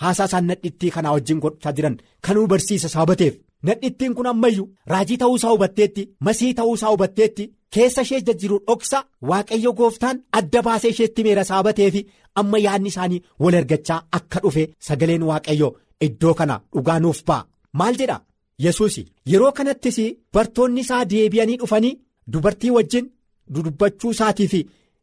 haasaa 0.01 0.25
isaan 0.31 0.45
nadhittii 0.47 0.91
kanaa 0.95 1.11
wajjin 1.15 1.39
godhaa 1.43 1.73
jiran 1.77 1.97
kanuu 2.25 2.47
barsiisa 2.47 2.89
sababateef. 2.95 3.35
nadhittiin 3.67 4.13
kun 4.17 4.27
ammayyuu 4.31 4.67
raajii 4.91 5.17
ta'uusaa 5.21 5.49
hubatteetti 5.53 6.03
masii 6.25 6.53
ta'uusaa 6.59 6.91
hubatteetti 6.93 7.43
keessa 7.75 8.01
ishee 8.05 8.19
jajjiru 8.27 8.59
dhoksa 8.67 8.99
waaqayyo 9.29 9.71
gooftaan 9.79 10.17
adda 10.39 10.61
baasee 10.67 10.89
isheetti 10.93 11.23
meera 11.25 11.43
saabateef 11.49 11.95
amma 12.41 12.57
yaadni 12.65 12.89
isaanii 12.93 13.19
wal 13.45 13.55
argachaa 13.59 13.99
akka 14.19 14.39
dhufe 14.45 14.63
sagaleen 14.87 15.23
waaqayyo 15.29 15.69
iddoo 16.07 16.33
kana 16.39 16.55
dhugaa 16.75 16.99
nuuf 17.05 17.19
ba'a. 17.27 17.41
Maal 17.79 17.95
jedha? 18.01 18.17
Yesus 18.65 18.95
yeroo 19.31 19.51
kanattis 19.57 19.97
bartoonni 20.33 20.81
isaa 20.87 21.03
deebi'anii 21.11 21.57
dhufanii 21.63 21.93
dubartii 22.33 22.71
wajjin 22.77 23.05
dudubbachuu 23.53 24.11
isaatiif 24.15 24.53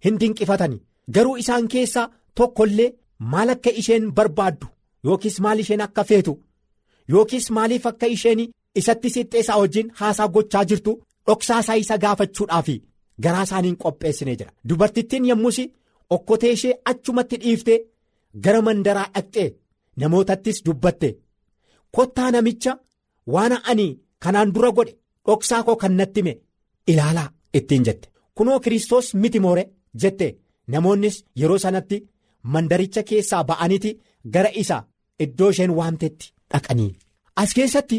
hin 0.04 0.18
dinqifatani 0.20 0.78
garuu 1.14 1.36
isaan 1.42 1.68
keessaa 1.74 2.06
tokkollee 2.40 2.90
maal 3.32 3.48
akka 3.54 3.70
isheen 3.80 4.04
barbaaddu 4.16 4.66
yookiis 5.04 5.40
maal 5.44 5.58
isheen 5.64 5.80
akka 5.86 6.04
feetu. 6.10 6.34
yookiis 7.12 7.46
maaliif 7.56 7.84
akka 7.90 8.06
isheen 8.16 8.40
isatti 8.80 9.08
sixxeessaa 9.14 9.58
wajjin 9.62 9.90
haasaa 9.98 10.28
gochaa 10.34 10.64
jirtu 10.70 10.92
dhoksaasaa 11.26 11.76
isa 11.82 11.96
gaafachuudhaaf 12.04 12.68
garaa 13.24 13.42
isaaniin 13.48 13.76
qopheessinee 13.82 14.36
jira 14.40 14.52
dubartittiin 14.68 15.24
yommus 15.30 15.58
okkotee 16.16 16.50
ishee 16.56 16.74
achumatti 16.90 17.36
dhiiftee 17.42 17.78
gara 18.44 18.60
mandaraa 18.66 19.06
dhaqxee 19.14 19.48
namootattis 20.00 20.58
dubbatte 20.66 21.08
kottaa 21.96 22.30
namicha 22.34 22.72
waan 23.34 23.54
ani 23.70 23.86
kanaan 24.22 24.52
dura 24.54 24.70
godhe 24.76 24.94
dhoksaa 25.26 25.62
koo 25.66 25.76
kan 25.82 25.92
natti 26.00 26.20
hime 26.20 26.34
ilaalaa 26.86 27.30
ittiin 27.54 27.84
jette. 27.86 28.08
Kunoo 28.34 28.60
kiristoos 28.60 29.14
miti 29.14 29.40
moore 29.40 29.64
jette. 30.02 30.28
Namoonnis 30.72 31.24
yeroo 31.40 31.58
sanatti 31.58 31.96
mandaricha 32.42 33.02
keessaa 33.02 33.44
ba'aniiti 33.44 33.90
gara 34.32 34.50
isa 34.62 34.82
iddoo 35.24 35.48
isheen 35.50 35.70
waamtetti. 35.78 36.32
dhaqanii. 36.52 36.90
As 37.36 37.54
keessatti 37.54 37.98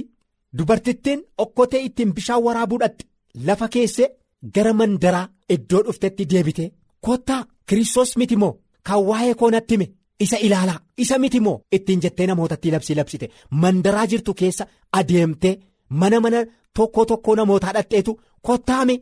dubartittiin 0.57 1.19
okkotee 1.43 1.81
ittiin 1.87 2.13
bishaan 2.15 2.43
waraabuu 2.43 2.79
dhaqxe 2.79 3.05
lafa 3.47 3.67
keessee 3.73 4.07
gara 4.55 4.73
mandaraa 4.73 5.27
iddoo 5.55 5.81
dhuftetti 5.85 6.23
deebite. 6.31 6.71
Kottaa 7.05 7.45
kiristoos 7.69 8.17
miti 8.17 8.35
moo? 8.35 8.53
Kan 8.87 9.05
waa'ee 9.09 9.33
koo 9.39 9.49
natti 9.51 9.73
hime 9.75 9.87
isa 10.19 10.37
ilaalaa 10.47 10.79
isa 10.97 11.17
miti 11.19 11.39
moo? 11.39 11.61
Ittiin 11.71 12.01
jettee 12.03 12.27
namootatti 12.27 12.71
labsii 12.71 12.95
labsite. 12.95 13.29
Mandaraa 13.61 14.07
jirtu 14.11 14.33
keessa 14.33 14.65
adeemtee 14.91 15.53
mana 15.89 16.19
mana 16.19 16.39
tokko 16.77 17.01
tokko 17.11 17.31
namootaa 17.35 17.73
dhaqxeetu 17.77 18.11
kottaame. 18.47 18.95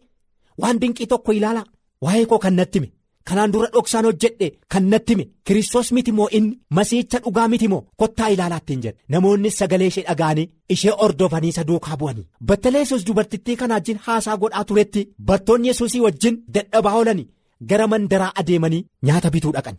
Waan 0.62 0.78
dinqii 0.82 1.08
tokko 1.14 1.32
ilaalaa 1.38 1.66
waa'ee 2.06 2.26
koo 2.32 2.40
kan 2.44 2.56
natti 2.60 2.80
hime 2.80 2.90
kanaan 3.30 3.52
dura 3.54 3.68
dhoksaan 3.74 4.06
hojjedhe 4.08 4.48
kan 4.72 4.84
natti 4.92 5.12
hime 5.14 5.26
kiristoos 5.46 5.88
miti 5.96 6.12
moo 6.18 6.28
inni? 6.38 6.54
Masiicha 6.78 7.20
dhugaa 7.24 7.48
miti 7.54 7.68
moo? 7.72 7.82
Kottaa 8.00 8.28
ilaalaattiin 8.34 8.82
jedhe. 8.84 8.98
Namoonni 9.14 9.50
sagalee 9.60 9.88
ishee 9.92 10.04
dhaga'anii 10.10 10.48
ishee 10.76 10.94
ordofanii 11.06 11.50
isa 11.54 11.64
duukaa 11.70 11.98
bu'anii. 12.02 12.26
Battalee 12.48 12.82
yesus 12.84 13.06
dubartittii 13.08 13.56
kanaa 13.62 13.76
wajjin 13.80 14.00
haasaa 14.06 14.38
godhaa 14.44 14.64
turetti 14.70 15.02
bartoonni 15.28 15.68
yesuusii 15.72 16.02
wajjin 16.06 16.36
dadhabaa 16.58 16.96
oolanii 17.00 17.28
gara 17.70 17.88
mandaraa 17.88 18.32
adeemanii 18.44 18.86
nyaata 19.10 19.30
bituu 19.36 19.52
dhaqan. 19.58 19.78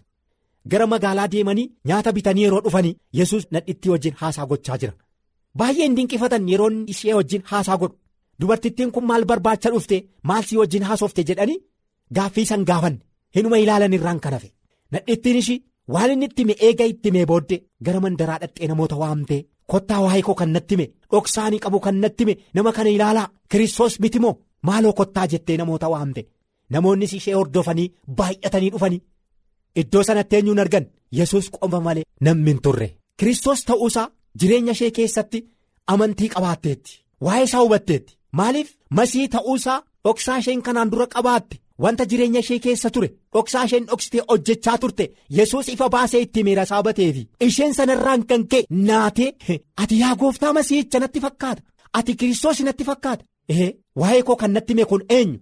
Gara 0.70 0.86
magaalaa 0.92 1.28
deemanii 1.32 1.66
nyaata 1.88 2.12
bitanii 2.12 2.42
yeroo 2.46 2.60
dhufanii 2.64 2.96
yesus 3.18 3.44
nadhittii 3.50 3.90
wajjin 3.94 4.14
haasaa 4.20 4.46
gochaa 4.50 4.78
jira 4.82 4.92
baay'ee 5.60 5.84
hin 5.86 5.96
dinqifatan 5.98 6.42
yeroo 6.52 6.70
ishee 6.92 7.14
wajjin 7.18 7.42
haasaa 7.50 7.76
godhu. 7.82 7.96
Dubartittiin 8.40 8.90
kun 8.94 9.04
maal 9.10 9.24
barbaacha 9.30 9.68
dhufte 9.74 9.96
maal 10.28 10.42
sii 10.48 10.58
wajjin 10.60 10.82
haasofte 10.88 11.22
jedhanii 11.28 11.58
gaaffii 12.16 12.46
san 12.50 12.62
gaafanne 12.70 13.00
hinuma 13.36 13.58
ilaalan 13.64 13.92
irraan 13.96 14.20
kan 14.24 14.32
hafe. 14.36 14.48
Nadhittiin 14.92 15.36
ishii 15.42 15.58
waan 15.94 16.10
inni 16.12 16.26
itti 16.28 16.42
hime 16.42 16.54
eega 16.66 16.84
itti 16.92 17.08
himee 17.08 17.26
booddee 17.30 17.60
gara 17.84 18.00
mandaraa 18.04 18.38
dhaqxee 18.42 18.68
namoota 18.70 18.96
waamtee 19.02 19.40
kottaa 19.72 20.00
waa'ee 20.04 20.22
koo 20.26 20.34
kan 20.40 20.50
natti 20.54 20.74
hime 20.74 20.86
dhoksaanii 21.12 21.60
qabu 21.64 21.78
kan 21.84 21.96
natti 22.02 22.22
hime 22.24 22.34
nama 22.54 22.70
kana 22.76 22.90
ilaalaa 22.96 23.28
kiristoos 23.50 23.94
miti 24.02 24.18
moo? 24.24 24.34
Maaloo 24.66 24.92
kottaa 25.00 25.26
jettee 25.32 25.56
namoota 25.60 25.88
waamte. 25.94 26.22
Namoonnis 26.72 27.12
ishee 27.18 27.34
hordofanii 27.38 27.88
baay'atanii 28.18 28.70
dhufanii 28.74 29.00
iddoo 29.80 30.02
sanatti 30.08 30.36
eenyuun 30.36 30.58
argan? 30.64 30.84
Yesus 31.18 31.46
qofa 31.54 31.80
malee 31.86 32.04
namni 32.20 32.50
hin 32.50 32.60
turre. 32.64 32.88
Kiristoos 33.18 33.60
ta'uusaa 33.68 34.06
jireenya 34.40 34.72
ishee 34.76 34.90
keessatti 34.98 35.38
amantii 35.92 36.28
qabaatteetti 36.34 36.92
waa'ee 37.26 37.44
isaa 37.48 37.62
hubatteetti 37.64 38.12
maaliif? 38.38 38.68
Masii 38.98 39.28
ta'uusaa 39.34 39.78
dhoksaa 40.04 40.38
isheen 40.42 40.62
kanaan 40.66 40.90
dura 40.92 41.06
qabaatte 41.14 41.56
wanta 41.84 42.04
jireenya 42.10 42.40
ishee 42.44 42.58
keessa 42.66 42.90
ture 42.94 43.08
dhoksaa 43.34 43.64
isheen 43.68 43.86
dhoksitee 43.88 44.22
hojjechaa 44.30 44.76
turte 44.82 45.04
yesus 45.38 45.68
ifa 45.74 45.88
baasee 45.94 46.20
itti 46.26 46.44
miira 46.48 46.62
isaa 46.68 46.82
bateefi 46.88 47.22
isheen 47.48 47.74
sanarraan 47.78 48.22
kan 48.30 48.42
ka'e 48.52 48.62
naatee 48.90 49.30
ati 49.82 49.94
yaa 50.02 50.14
gooftaa 50.20 50.52
masiicha 50.58 50.98
natti 51.00 51.20
fakkaata? 51.26 51.62
Ati 51.98 52.12
kiristoos 52.20 52.60
natti 52.68 52.84
fakkaata? 52.90 53.24
Ee 53.54 53.68
waa'ee 54.00 54.22
koo 54.28 54.36
kan 54.40 54.52
natti 54.54 54.72
hime 54.72 54.84
kun 54.90 55.02
eenyu? 55.18 55.38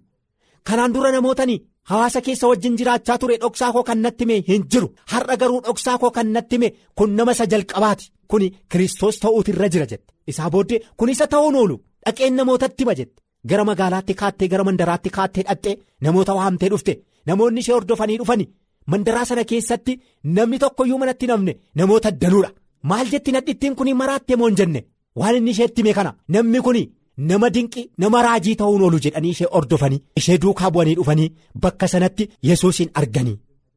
Kanaan 0.69 0.93
dura 0.95 1.11
namootanii 1.13 1.59
hawaasa 1.91 2.21
keessa 2.27 2.47
wajjin 2.51 2.77
jiraachaa 2.79 3.19
ture 3.19 3.37
dhoksaa 3.43 3.73
koo 3.73 3.83
kan 3.89 3.99
natti 4.05 4.25
hime 4.25 4.37
hin 4.49 4.63
jiru. 4.73 4.89
Har'a 5.13 5.37
garuu 5.41 5.61
dhoksaa 5.67 5.99
koo 6.03 6.11
kan 6.11 6.29
natti 6.35 6.55
hime 6.57 6.69
kun 6.99 7.11
nama 7.17 7.33
isa 7.37 7.47
jalqabaati 7.53 8.07
kuni 8.31 8.49
kiristoos 8.71 9.19
ta'uutu 9.23 9.51
irra 9.53 9.69
jira 9.75 9.87
jette. 9.93 10.13
Isaa 10.31 10.51
booddee 10.51 10.81
kun 10.97 11.09
isa 11.15 11.27
ta'uun 11.27 11.57
oolu. 11.61 11.77
Dhaqeen 12.07 12.35
namootatti 12.37 12.83
hima 12.85 12.95
jette. 13.01 13.21
Gara 13.49 13.65
magaalaatti 13.71 14.15
kaattee 14.21 14.49
gara 14.53 14.65
mandaraatti 14.65 15.11
kaattee 15.17 15.45
dhaqxee 15.49 15.77
namoota 16.01 16.35
waamtee 16.39 16.69
dhufte. 16.73 16.95
Namoonni 17.27 17.61
ishee 17.61 17.75
hordofanii 17.77 18.19
dhufani 18.21 18.47
mandaraa 18.93 19.25
sana 19.29 19.45
keessatti 19.51 19.93
namni 20.37 20.59
tokkoyyuu 20.63 20.99
manatti 21.03 21.27
namne 21.31 21.53
namoota 21.81 22.11
danuudha 22.23 22.51
maal 22.91 23.07
jetti 23.13 23.33
nadhittiin 23.33 23.75
kun 23.77 23.89
maraattee 24.01 24.37
moo 24.37 24.49
hin 24.49 24.57
jenne? 24.61 24.85
Waan 25.17 25.37
inni 25.37 25.51
isheetti 25.51 25.81
hime 25.83 25.95
kana. 25.95 26.15
Namni 26.29 26.61
kun 26.67 26.77
nama 27.17 27.49
dinqi 27.55 27.83
nama 27.99 28.23
raajii 28.27 28.57
ta'uun 28.61 28.83
oolu 28.83 28.99
jedhanii 29.05 29.31
ishee 29.37 29.49
hordofanii 29.55 30.01
ishee 30.21 30.39
duukaa 30.43 30.71
bu'anii 30.75 30.95
dhufanii 30.99 31.29
bakka 31.63 31.89
sanatti 31.89 32.29
yesuusin 32.49 32.91
arganii 33.01 33.37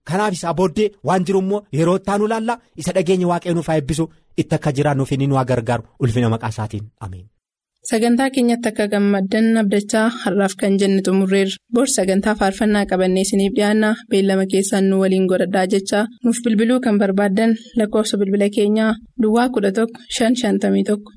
kanaaf 0.10 0.34
isaa 0.38 0.54
booddee 0.60 0.89
waan 1.08 1.26
jiru 1.28 1.39
immoo 1.46 1.62
yeroo 1.78 1.96
ittaanu 2.02 2.26
ilaallaa 2.30 2.58
isa 2.82 2.91
dhageenya 2.98 3.28
waaqayyoo 3.32 3.56
nuuf 3.58 3.67
haa 3.72 3.80
eebbisu 3.82 4.06
itti 4.41 4.56
akka 4.60 4.72
jiraannuuf 4.78 5.12
inni 5.15 5.28
nu 5.28 5.36
gargaaru 5.52 5.84
ulfina 6.04 6.30
maqaa 6.36 6.50
isaatiin 6.56 6.86
ameen. 7.08 7.26
Sagantaa 7.89 8.30
keenyatti 8.36 8.67
akka 8.70 8.86
gammaddan 8.93 9.46
abdachaa 9.62 10.08
har'aaf 10.24 10.54
kan 10.62 10.74
jenne 10.80 11.02
xumurreerra. 11.06 11.56
Bor 11.74 11.88
sagantaa 11.98 12.34
faarfannaa 12.39 12.86
qabannee 12.91 13.24
isiniif 13.26 13.54
dhiyaanna 13.58 13.89
beellama 14.12 14.46
keessaan 14.54 14.86
nu 14.89 14.96
waliin 15.02 15.28
godhadhaa 15.32 15.65
jechaa 15.74 16.04
nuuf 16.24 16.38
bilbiluu 16.46 16.80
kan 16.86 16.98
barbaaddan 17.02 17.56
lakkoofsa 17.80 18.17
bilbila 18.22 18.50
keenyaa 18.58 18.91
Duwwaa 19.22 19.48
11 19.60 19.88
551 20.20 21.16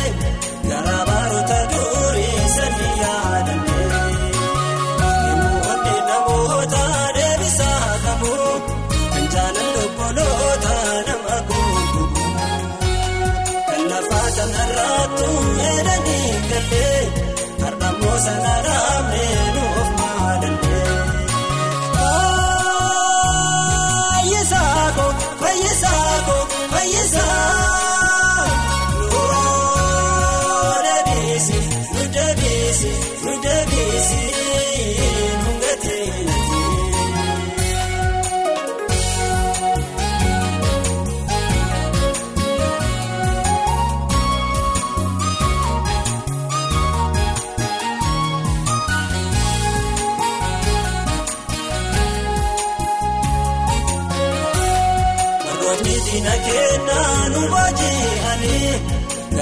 Sana 18.21 18.80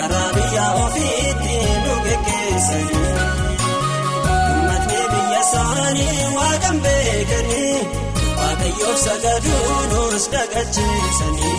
garaa 0.09 0.29
biyya 0.35 0.65
ofiitti 0.83 1.55
nu 1.85 1.93
geggeessanii 2.05 3.13
uummatni 4.33 4.99
biyya 5.13 5.39
isaanii 5.45 6.17
waaqan 6.37 6.77
beekanii 6.85 7.77
waaqayyoof 8.39 8.97
sagaduu 9.05 9.75
nus 9.93 10.25
dagacheessanii 10.35 11.57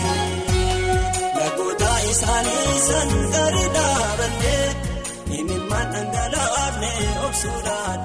lagoota 1.39 1.91
isaanii 2.11 2.75
san 2.87 3.11
gadi 3.35 3.65
dhaabannee 3.77 4.67
imimmaan 5.39 5.87
dhangalaafne 5.95 6.91
obsuudhaan. 7.27 7.99